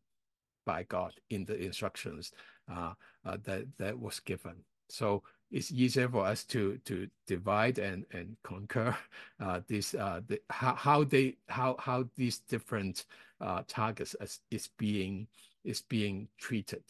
[0.66, 2.32] by God in the instructions
[2.72, 2.94] uh,
[3.26, 4.56] uh, that that was given.
[4.90, 8.96] So it's easier for us to to divide and and conquer
[9.40, 13.06] uh, this uh, the, how how they how how these different
[13.40, 15.28] uh, targets is, is being
[15.64, 16.84] is being treated,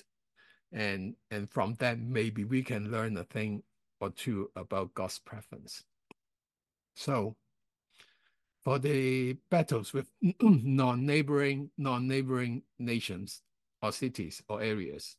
[0.72, 3.64] and and from that maybe we can learn a thing
[4.00, 5.84] or two about God's preference.
[6.96, 7.36] So
[8.64, 10.10] for the battles with
[10.42, 13.42] non-neighboring non-neighboring nations
[13.82, 15.16] or cities or areas.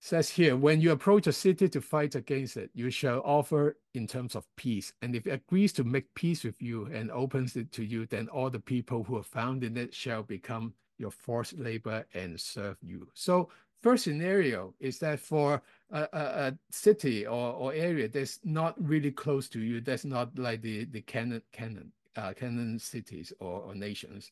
[0.00, 4.06] Says here, when you approach a city to fight against it, you shall offer in
[4.06, 4.92] terms of peace.
[5.02, 8.28] And if it agrees to make peace with you and opens it to you, then
[8.28, 12.76] all the people who are found in it shall become your forced labor and serve
[12.80, 13.08] you.
[13.14, 13.48] So
[13.82, 19.10] first scenario is that for a, a, a, city or, or area that's not really
[19.10, 22.32] close to you, that's not like the, the Canaan, Canaan, uh,
[22.78, 24.30] cities or, or nations.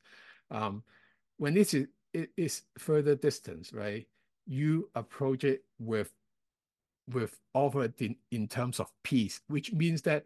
[0.50, 0.84] Um,
[1.38, 1.74] when it's
[2.16, 4.06] it is further distance, right?
[4.46, 6.10] You approach it with
[7.12, 10.24] with offer in, in terms of peace, which means that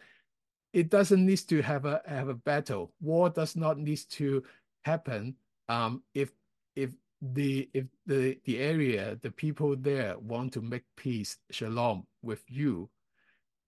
[0.72, 2.92] it doesn't need to have a have a battle.
[3.00, 4.42] War does not need to
[4.84, 5.34] happen
[5.68, 6.30] um, if
[6.76, 12.42] if the if the the area the people there want to make peace shalom with
[12.48, 12.88] you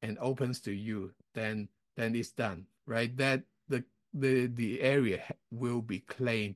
[0.00, 5.82] and opens to you then then it's done right that the the the area will
[5.82, 6.54] be claimed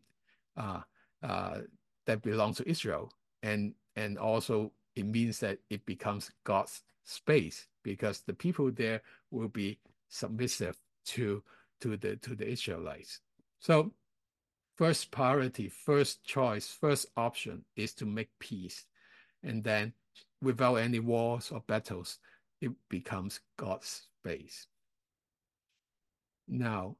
[0.56, 0.80] uh
[1.22, 1.58] uh,
[2.06, 3.12] that belongs to Israel.
[3.42, 9.48] And, and also it means that it becomes God's space because the people there will
[9.48, 11.42] be submissive to,
[11.80, 13.20] to, the, to the Israelites.
[13.60, 13.92] So
[14.76, 18.84] first priority, first choice, first option is to make peace.
[19.42, 19.92] And then
[20.42, 22.18] without any wars or battles,
[22.60, 24.66] it becomes God's space.
[26.48, 26.96] Now,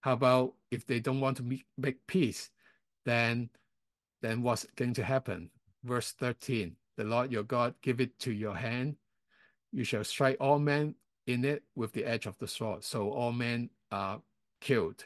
[0.00, 2.50] how about if they don't want to make, make peace?
[3.08, 3.50] Then
[4.20, 5.50] then what's going to happen?
[5.84, 8.96] Verse 13, the Lord your God give it to your hand.
[9.72, 10.96] You shall strike all men
[11.26, 12.82] in it with the edge of the sword.
[12.82, 14.20] So all men are
[14.60, 15.04] killed.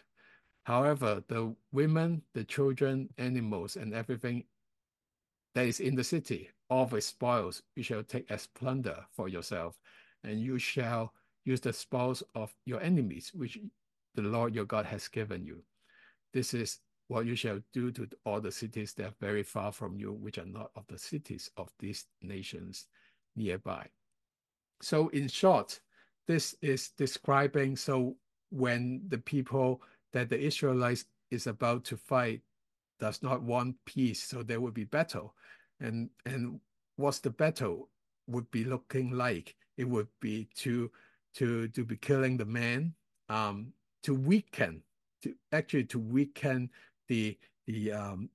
[0.64, 4.44] However, the women, the children, animals, and everything
[5.54, 9.78] that is in the city, all the spoils, you shall take as plunder for yourself,
[10.24, 11.12] and you shall
[11.44, 13.58] use the spoils of your enemies, which
[14.14, 15.64] the Lord your God has given you.
[16.32, 16.78] This is
[17.12, 20.38] what you shall do to all the cities that are very far from you, which
[20.38, 22.86] are not of the cities of these nations
[23.36, 23.86] nearby.
[24.80, 25.78] So in short,
[26.26, 28.16] this is describing, so
[28.50, 29.82] when the people
[30.14, 32.40] that the Israelites is about to fight
[32.98, 35.34] does not want peace, so there will be battle.
[35.80, 36.60] And, and
[36.96, 37.90] what's the battle
[38.26, 39.54] would be looking like?
[39.76, 40.90] It would be to,
[41.34, 42.94] to, to be killing the man,
[43.28, 44.82] um, to weaken,
[45.22, 46.70] to actually to weaken
[47.08, 48.30] the the um,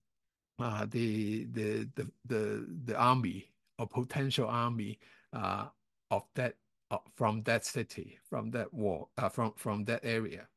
[0.59, 4.99] uh, the, the the the the army or potential army
[5.33, 5.65] uh,
[6.09, 6.55] of that
[6.89, 10.47] uh, from that city, from that war, uh, from from that area.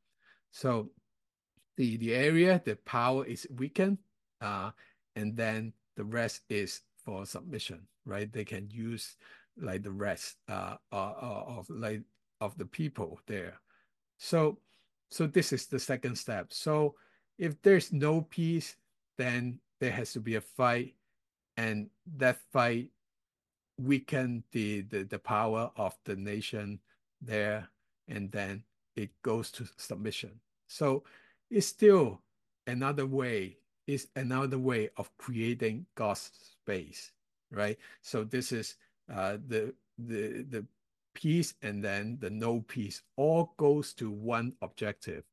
[0.53, 0.91] So
[1.77, 3.99] the the area, the power is weakened,
[4.41, 4.71] uh,
[5.17, 8.33] and then the rest is for submission, right?
[8.33, 9.17] They can use
[9.61, 12.03] like the rest uh, of like
[12.41, 13.61] of the people there.
[14.19, 14.59] So
[15.11, 16.53] so this is the second step.
[16.53, 16.95] So
[17.41, 18.77] if there's no peace,
[19.17, 20.95] then there has to be a fight,
[21.57, 21.89] and
[22.19, 22.91] that fight
[23.79, 26.79] weaken the, the, the power of the nation
[27.23, 27.71] there,
[28.09, 28.63] and then
[28.95, 30.39] it goes to submission.
[30.69, 31.03] So
[31.51, 32.21] it's still
[32.67, 36.31] another way, is another way of creating God's
[36.63, 37.11] space,
[37.51, 37.79] right?
[38.03, 38.77] So this is
[39.13, 40.67] uh, the the the
[41.15, 45.25] peace and then the no peace all goes to one objective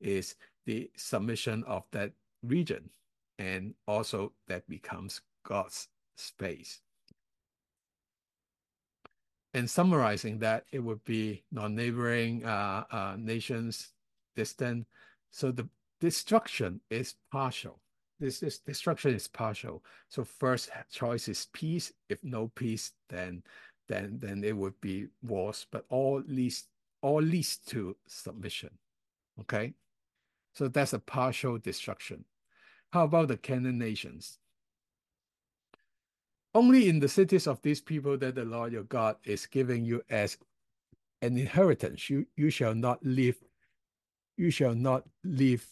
[0.00, 0.34] is
[0.66, 2.12] the submission of that
[2.42, 2.90] region.
[3.38, 6.80] And also that becomes God's space.
[9.54, 13.92] And summarizing that, it would be non-neighboring uh, uh, nations
[14.34, 14.86] distant.
[15.30, 15.66] So the
[16.00, 17.80] destruction is partial.
[18.20, 19.82] This, this destruction is partial.
[20.08, 21.92] So first choice is peace.
[22.08, 23.42] If no peace, then
[23.88, 25.66] then then it would be wars.
[25.70, 26.64] But all leads
[27.02, 28.70] all leads to submission.
[29.40, 29.74] Okay.
[30.56, 32.24] So that's a partial destruction.
[32.92, 34.38] How about the Canaan nations?
[36.54, 40.02] Only in the cities of these people that the Lord your God is giving you
[40.08, 40.38] as
[41.20, 43.36] an inheritance, you, you shall not live
[44.36, 45.66] you shall not leave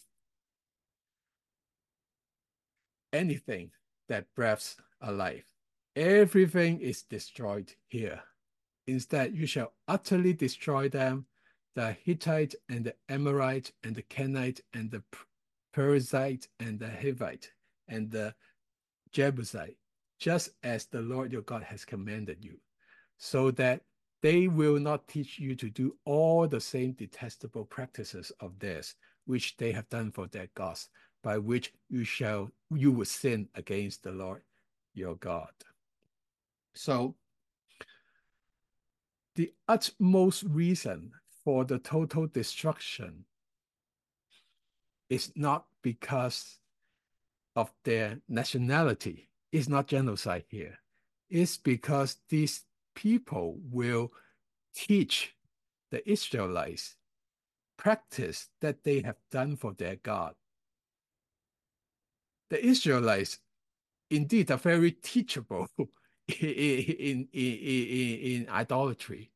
[3.13, 3.71] anything
[4.09, 5.45] that breathes alive.
[5.95, 8.21] Everything is destroyed here.
[8.87, 11.25] Instead, you shall utterly destroy them,
[11.75, 15.03] the Hittite and the Amorite and the Canaanite and the
[15.75, 17.49] Perizzite and the Hivite
[17.87, 18.33] and the
[19.11, 19.77] Jebusite,
[20.17, 22.57] just as the Lord your God has commanded you,
[23.17, 23.81] so that
[24.21, 28.95] they will not teach you to do all the same detestable practices of theirs,
[29.25, 30.89] which they have done for their gods,
[31.21, 34.41] by which you shall you will sin against the Lord
[34.93, 35.51] your God.
[36.73, 37.15] So
[39.35, 41.11] the utmost reason
[41.45, 43.23] for the total destruction
[45.09, 46.59] is not because
[47.55, 49.29] of their nationality.
[49.51, 50.79] It's not genocide here.
[51.29, 52.63] It's because these
[52.95, 54.11] people will
[54.73, 55.35] teach
[55.91, 56.95] the Israelites
[57.77, 60.33] practice that they have done for their God.
[62.49, 63.39] The Israelites
[64.09, 69.31] indeed are very teachable in, in, in, in, idolatry.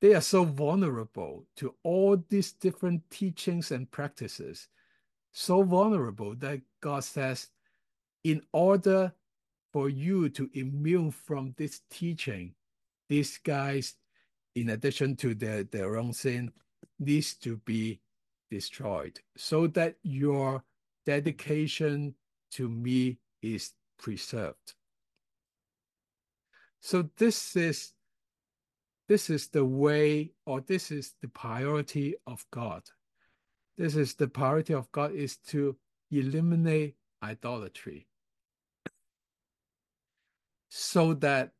[0.00, 4.68] They are so vulnerable to all these different teachings and practices,
[5.32, 7.48] so vulnerable that God says,
[8.22, 9.12] in order
[9.72, 12.54] for you to immune from this teaching,
[13.08, 13.94] these guys,
[14.54, 16.52] in addition to their, their own sin,
[16.98, 18.00] needs to be
[18.50, 20.62] destroyed so that your
[21.06, 22.14] dedication
[22.50, 24.74] to me is preserved.
[26.80, 27.92] So this is
[29.08, 32.82] this is the way or this is the priority of God.
[33.78, 35.76] This is the priority of God is to
[36.10, 38.06] eliminate idolatry
[40.68, 41.52] so that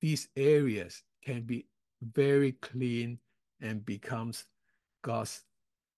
[0.00, 1.66] these areas can be
[2.00, 3.18] very clean
[3.60, 4.46] and becomes
[5.02, 5.42] God's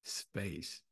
[0.03, 0.83] space.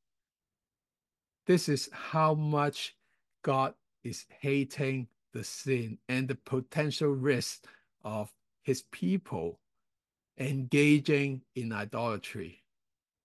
[1.46, 2.94] This is how much
[3.42, 3.74] God
[4.05, 7.64] is hating the sin and the potential risk
[8.05, 8.32] of
[8.62, 9.59] his people
[10.39, 12.62] engaging in idolatry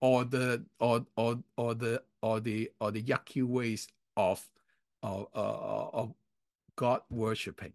[0.01, 3.87] or the or or or the or the or the yucky ways
[4.17, 4.45] of
[5.01, 6.13] of, uh, of
[6.75, 7.73] God worshiping,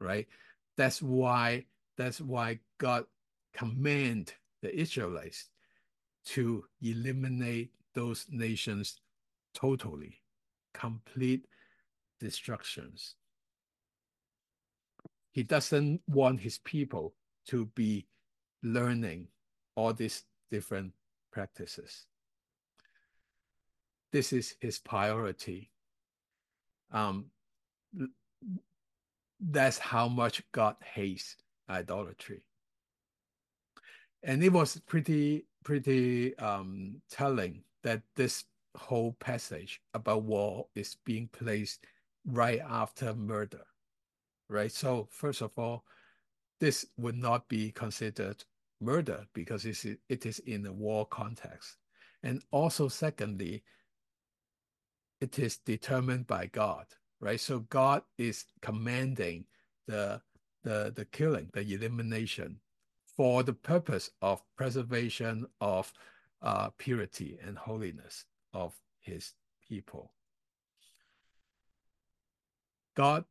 [0.00, 0.26] right?
[0.76, 1.64] That's why
[1.96, 3.06] that's why God
[3.54, 5.48] command the Israelites
[6.26, 9.00] to eliminate those nations
[9.54, 10.20] totally,
[10.72, 11.46] complete
[12.20, 13.14] destructions.
[15.32, 17.14] He doesn't want his people
[17.48, 18.06] to be
[18.64, 19.28] learning
[19.76, 20.92] all these different
[21.30, 22.06] practices.
[24.12, 25.70] This is his priority.
[26.90, 27.26] Um,
[29.40, 31.36] that's how much God hates
[31.68, 32.42] idolatry.
[34.22, 38.44] And it was pretty, pretty um, telling that this
[38.76, 41.84] whole passage about war is being placed
[42.26, 43.66] right after murder,
[44.48, 44.72] right?
[44.72, 45.84] So first of all,
[46.60, 48.42] this would not be considered
[48.80, 51.76] murder because it is in a war context.
[52.22, 53.62] And also secondly,
[55.20, 56.86] it is determined by God,
[57.20, 57.40] right?
[57.40, 59.46] So God is commanding
[59.86, 60.20] the,
[60.62, 62.60] the, the killing, the elimination
[63.16, 65.92] for the purpose of preservation of
[66.42, 69.32] uh, purity and holiness of his
[69.68, 70.12] people.
[72.96, 73.24] God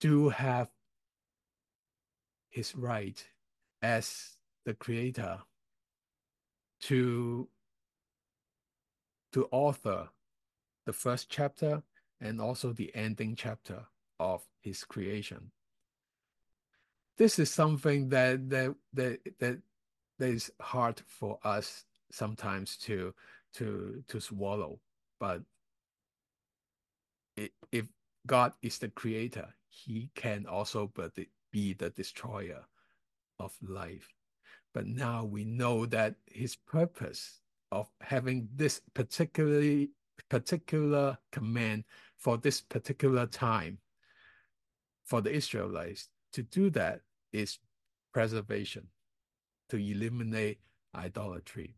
[0.00, 0.68] do have
[2.50, 3.24] his right
[3.82, 4.33] as
[4.64, 5.38] the creator
[6.82, 7.48] to
[9.32, 10.08] to author
[10.86, 11.82] the first chapter
[12.20, 13.84] and also the ending chapter
[14.20, 15.50] of his creation.
[17.16, 19.58] This is something that that that that,
[20.18, 23.14] that is hard for us sometimes to
[23.54, 24.80] to to swallow,
[25.18, 25.42] but
[27.72, 27.86] if
[28.26, 30.90] God is the creator, he can also
[31.50, 32.64] be the destroyer
[33.38, 34.08] of life.
[34.74, 39.90] But now we know that his purpose of having this particularly
[40.28, 41.84] particular command
[42.16, 43.78] for this particular time
[45.04, 47.00] for the Israelites to do that
[47.32, 47.58] is
[48.12, 48.88] preservation,
[49.68, 50.58] to eliminate
[50.94, 51.76] idolatry.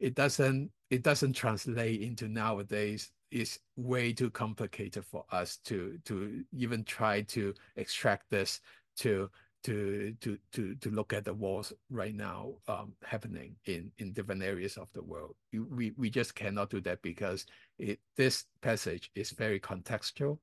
[0.00, 6.44] It doesn't it doesn't translate into nowadays is way too complicated for us to to
[6.52, 8.60] even try to extract this
[8.96, 9.30] to
[9.64, 14.42] to to to to look at the wars right now um, happening in in different
[14.42, 15.36] areas of the world.
[15.52, 17.46] We we just cannot do that because
[17.78, 20.38] it this passage is very contextual,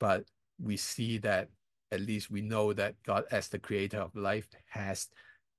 [0.00, 0.24] but
[0.60, 1.48] we see that
[1.92, 5.08] at least we know that God, as the creator of life, has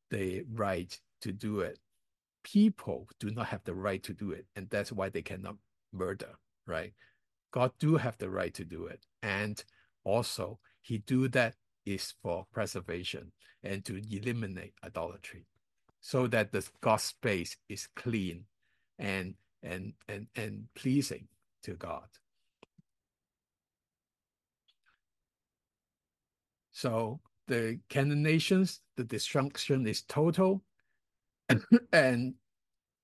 [0.09, 1.79] the right to do it
[2.45, 5.55] people do not have the right to do it, and that's why they cannot
[5.91, 6.29] murder,
[6.67, 6.93] right?
[7.51, 9.61] God do have the right to do it, and
[10.03, 11.55] also he do that
[11.85, 13.31] is for preservation
[13.63, 15.45] and to eliminate idolatry,
[16.01, 18.45] so that the God space is clean
[18.99, 21.27] and and and and pleasing
[21.63, 22.07] to God.
[26.71, 30.63] So the Canaan nations, the destruction is total,
[31.93, 32.33] and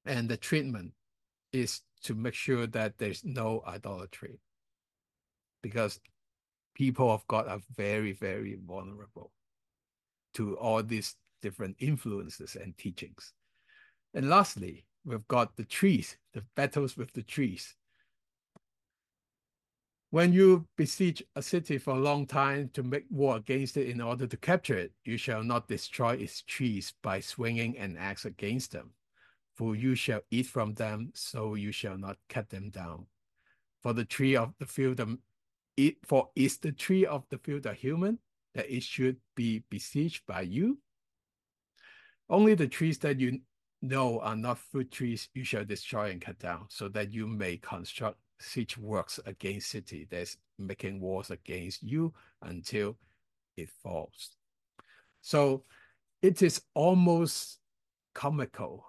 [0.05, 0.93] and the treatment
[1.53, 4.39] is to make sure that there's no idolatry,
[5.61, 5.99] because
[6.75, 9.31] people of God are very very vulnerable
[10.33, 13.33] to all these different influences and teachings.
[14.13, 17.75] And lastly, we've got the trees, the battles with the trees.
[20.11, 24.01] When you besiege a city for a long time to make war against it in
[24.01, 28.73] order to capture it, you shall not destroy its trees by swinging an axe against
[28.73, 28.91] them.
[29.55, 33.05] For you shall eat from them, so you shall not cut them down.
[33.81, 34.99] For the tree of the field,
[35.87, 38.19] it, for is the tree of the field a human,
[38.53, 40.77] that it should be besieged by you?
[42.29, 43.39] Only the trees that you
[43.81, 47.57] know are not fruit trees you shall destroy and cut down, so that you may
[47.57, 52.97] construct siege works against city that's making wars against you until
[53.57, 54.35] it falls.
[55.21, 55.63] So
[56.21, 57.59] it is almost
[58.13, 58.85] comical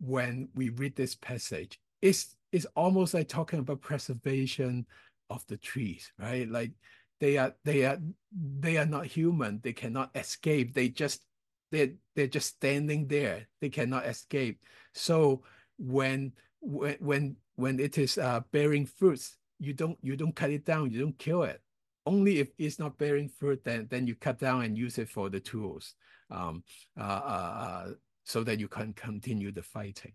[0.00, 1.78] when we read this passage.
[2.00, 4.86] It's, it's almost like talking about preservation
[5.32, 6.48] of the trees, right?
[6.48, 6.72] Like
[7.20, 7.98] they are they are
[8.32, 9.60] they are not human.
[9.62, 10.74] They cannot escape.
[10.74, 11.24] They just
[11.70, 13.48] they're they're just standing there.
[13.60, 14.60] They cannot escape.
[14.94, 15.42] So
[15.78, 20.64] when when when when it is uh, bearing fruits, you don't you don't cut it
[20.64, 21.60] down, you don't kill it.
[22.04, 25.30] Only if it's not bearing fruit, then then you cut down and use it for
[25.30, 25.94] the tools,
[26.30, 26.64] um,
[26.98, 27.88] uh, uh, uh,
[28.24, 30.12] so that you can continue the fighting.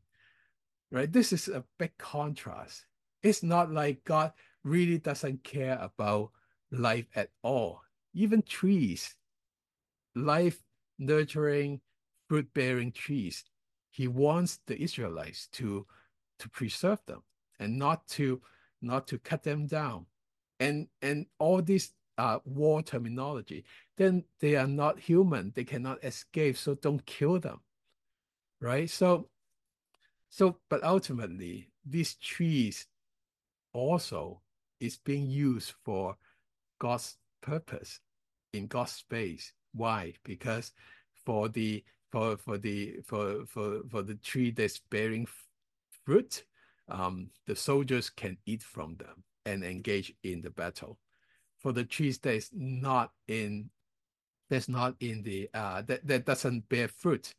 [0.91, 1.11] Right?
[1.11, 2.85] This is a big contrast.
[3.23, 4.31] It's not like God
[4.67, 6.31] really doesn't care about
[6.71, 7.81] life at all.
[8.13, 9.15] Even trees,
[10.15, 10.61] life
[10.99, 11.81] nurturing,
[12.27, 13.43] fruit bearing trees.
[13.89, 15.87] He wants the Israelites to
[16.39, 17.23] to preserve them
[17.59, 18.41] and not to
[18.81, 20.05] not to cut them down
[20.59, 23.63] and and all this uh, war terminology
[23.97, 27.59] then they are not human they cannot escape so don't kill them
[28.59, 29.29] right so
[30.29, 32.87] so but ultimately these trees
[33.73, 34.41] also
[34.79, 36.15] is being used for
[36.79, 37.99] god's purpose
[38.53, 40.71] in god's space why because
[41.25, 45.27] for the for for the for for for the tree that's bearing
[46.05, 46.45] fruit,
[46.89, 50.97] um, the soldiers can eat from them and engage in the battle.
[51.59, 53.69] For the trees that's not in
[54.49, 57.33] that's not in the uh, that, that doesn't bear fruit,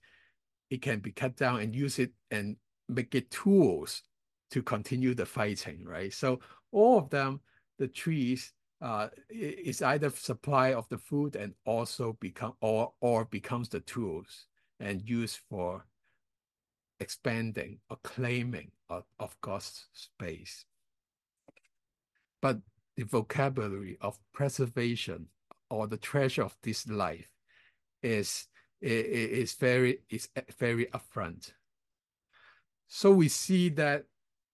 [0.70, 2.56] it can be cut down and use it and
[2.88, 4.02] make it tools
[4.50, 6.12] to continue the fighting, right?
[6.12, 6.40] So
[6.72, 7.40] all of them,
[7.78, 13.68] the trees, uh, is either supply of the food and also become or or becomes
[13.68, 14.46] the tools
[14.78, 15.84] and used for
[17.00, 20.64] expanding or claiming of, of God's space.
[22.40, 22.58] But
[22.96, 25.26] the vocabulary of preservation
[25.70, 27.28] or the treasure of this life
[28.02, 28.46] is,
[28.80, 30.28] is, very, is
[30.58, 31.52] very upfront.
[32.86, 34.04] So we see that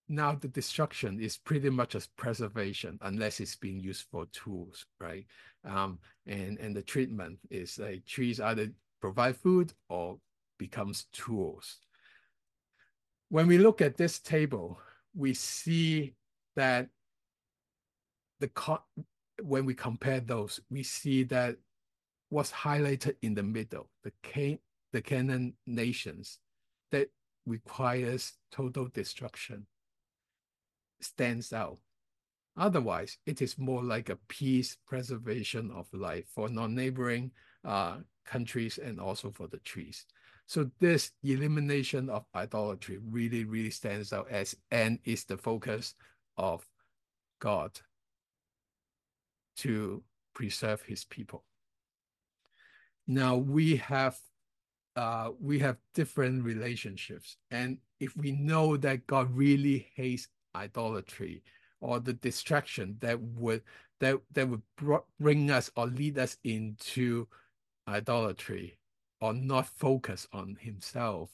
[0.09, 5.27] now the destruction is pretty much as preservation unless it's being used for tools, right?
[5.65, 8.69] Um, and, and the treatment is like trees either
[9.01, 10.19] provide food or
[10.59, 11.79] becomes tools
[13.35, 14.79] when we look at this table,
[15.13, 16.15] we see
[16.55, 16.89] that
[18.39, 18.49] the
[19.43, 21.57] when we compare those, we see that
[22.29, 24.59] what's highlighted in the middle, the Can
[24.93, 26.39] the Canaan nations
[26.93, 27.09] that
[27.45, 29.67] requires total destruction
[31.05, 31.79] stands out.
[32.57, 37.31] Otherwise, it is more like a peace preservation of life for non-neighboring
[37.65, 40.07] uh, countries and also for the trees.
[40.47, 45.95] So this elimination of idolatry really, really stands out as and is the focus
[46.37, 46.67] of
[47.41, 47.73] God
[49.57, 50.03] to
[50.35, 51.45] preserve his people.
[53.07, 54.19] Now we have
[54.97, 57.37] uh, we have different relationships.
[57.51, 61.43] And if we know that God really hates idolatry
[61.81, 63.63] or the distraction that would
[64.01, 64.63] that that would
[65.21, 67.27] bring us or lead us into
[67.87, 68.79] idolatry,
[69.21, 71.31] or not focus on himself,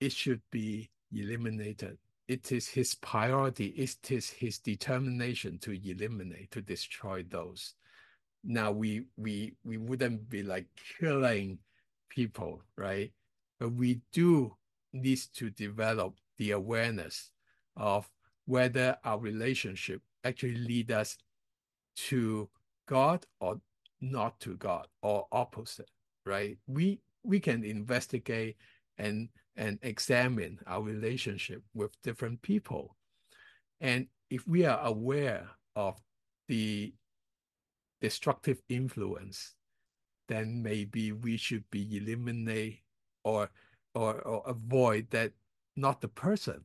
[0.00, 1.98] it should be eliminated.
[2.28, 7.74] It is his priority, it is his determination to eliminate, to destroy those.
[8.44, 10.66] Now we we we wouldn't be like
[10.98, 11.58] killing
[12.08, 13.12] people, right?
[13.60, 14.56] But we do
[14.92, 17.30] need to develop the awareness
[17.76, 18.10] of
[18.46, 21.16] whether our relationship actually lead us
[21.96, 22.48] to
[22.86, 23.60] God or
[24.00, 25.90] not to God or opposite,
[26.26, 26.58] right?
[26.66, 28.56] We we can investigate
[28.98, 32.96] and and examine our relationship with different people.
[33.80, 36.00] And if we are aware of
[36.48, 36.94] the
[38.00, 39.54] destructive influence,
[40.28, 42.80] then maybe we should be eliminate
[43.24, 43.50] or
[43.94, 45.32] or or avoid that
[45.76, 46.64] not the person,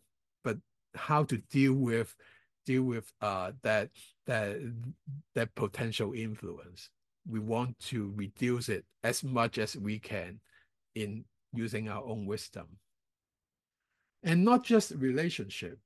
[0.97, 2.13] how to deal with
[2.65, 3.89] deal with uh that
[4.25, 4.57] that
[5.35, 6.89] that potential influence.
[7.29, 10.39] We want to reduce it as much as we can
[10.95, 12.67] in using our own wisdom.
[14.23, 15.79] And not just relationship,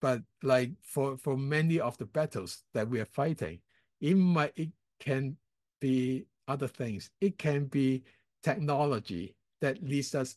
[0.00, 3.60] but like for, for many of the battles that we are fighting,
[4.00, 5.36] it might it can
[5.80, 7.10] be other things.
[7.20, 8.04] It can be
[8.42, 10.36] technology that leads us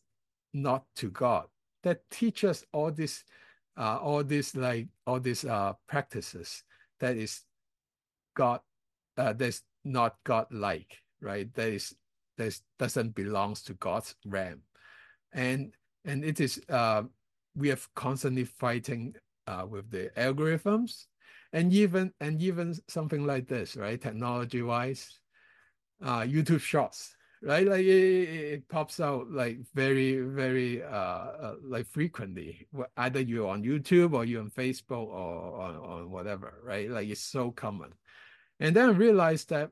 [0.53, 1.45] not to God,
[1.83, 3.23] that teaches all this,
[3.77, 6.63] uh, all this like all these uh, practices
[6.99, 7.41] that is
[8.35, 8.61] God,
[9.17, 11.53] uh, that's not God-like, right?
[11.55, 11.95] That is
[12.37, 14.61] that doesn't belongs to God's realm,
[15.33, 15.73] and
[16.05, 17.03] and it is uh,
[17.55, 19.15] we are constantly fighting
[19.47, 21.05] uh, with the algorithms,
[21.53, 23.99] and even and even something like this, right?
[23.99, 25.19] Technology wise,
[26.03, 27.67] uh, YouTube Shorts, right?
[27.67, 32.67] Like it, it pops out like very very uh, uh, like frequently.
[32.97, 36.89] Either you're on YouTube or you're on Facebook or on, on whatever, right?
[36.89, 37.93] Like it's so common.
[38.59, 39.71] And then I realized that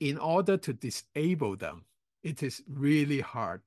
[0.00, 1.84] in order to disable them,
[2.22, 3.62] it is really hard.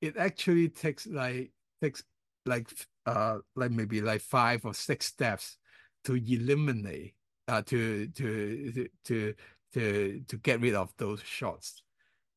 [0.00, 2.02] It actually takes like takes
[2.44, 2.68] like
[3.06, 5.58] uh like maybe like five or six steps
[6.04, 7.14] to eliminate
[7.46, 9.34] uh to to to
[9.72, 11.82] to to get rid of those shorts.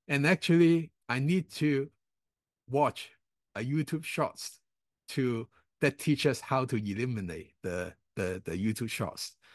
[0.07, 1.89] And actually I need to
[2.69, 3.11] watch
[3.55, 4.59] a YouTube shorts
[5.09, 5.47] to
[5.81, 9.35] that teaches how to eliminate the the the YouTube shorts.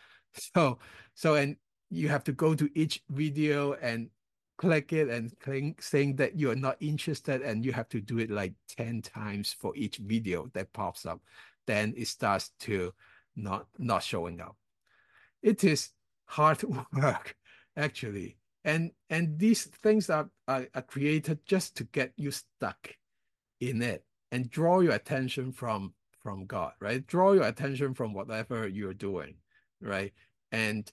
[0.55, 0.79] So
[1.15, 1.57] so and
[1.91, 4.11] you have to go to each video and
[4.59, 8.31] click it and click saying that you're not interested and you have to do it
[8.31, 11.21] like 10 times for each video that pops up.
[11.67, 12.93] Then it starts to
[13.35, 14.57] not not showing up.
[15.43, 15.91] It is
[16.27, 17.35] hard work
[17.77, 22.95] actually and and these things are, are, are created just to get you stuck
[23.61, 25.93] in it and draw your attention from
[26.23, 29.35] from god right draw your attention from whatever you're doing
[29.81, 30.13] right
[30.53, 30.93] and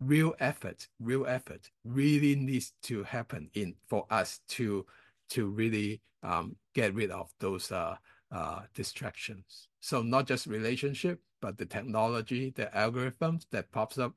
[0.00, 4.84] real effort, real effort really needs to happen in for us to
[5.28, 7.96] to really um, get rid of those uh,
[8.30, 9.68] uh, distractions.
[9.80, 14.14] So not just relationship, but the technology, the algorithms that pops up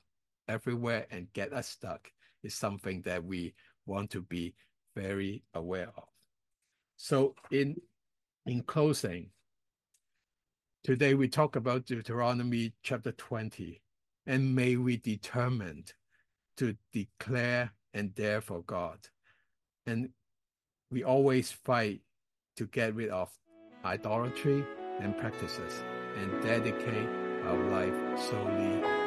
[0.49, 2.11] everywhere and get us stuck
[2.43, 3.53] is something that we
[3.85, 4.55] want to be
[4.95, 6.09] very aware of.
[6.97, 7.77] So in
[8.45, 9.29] in closing,
[10.83, 13.81] today we talk about Deuteronomy chapter 20
[14.25, 15.93] and may we determined
[16.57, 18.99] to declare and dare for God.
[19.85, 20.09] And
[20.91, 22.01] we always fight
[22.57, 23.29] to get rid of
[23.85, 24.65] idolatry
[24.99, 25.83] and practices
[26.17, 27.09] and dedicate
[27.45, 28.98] our life solely.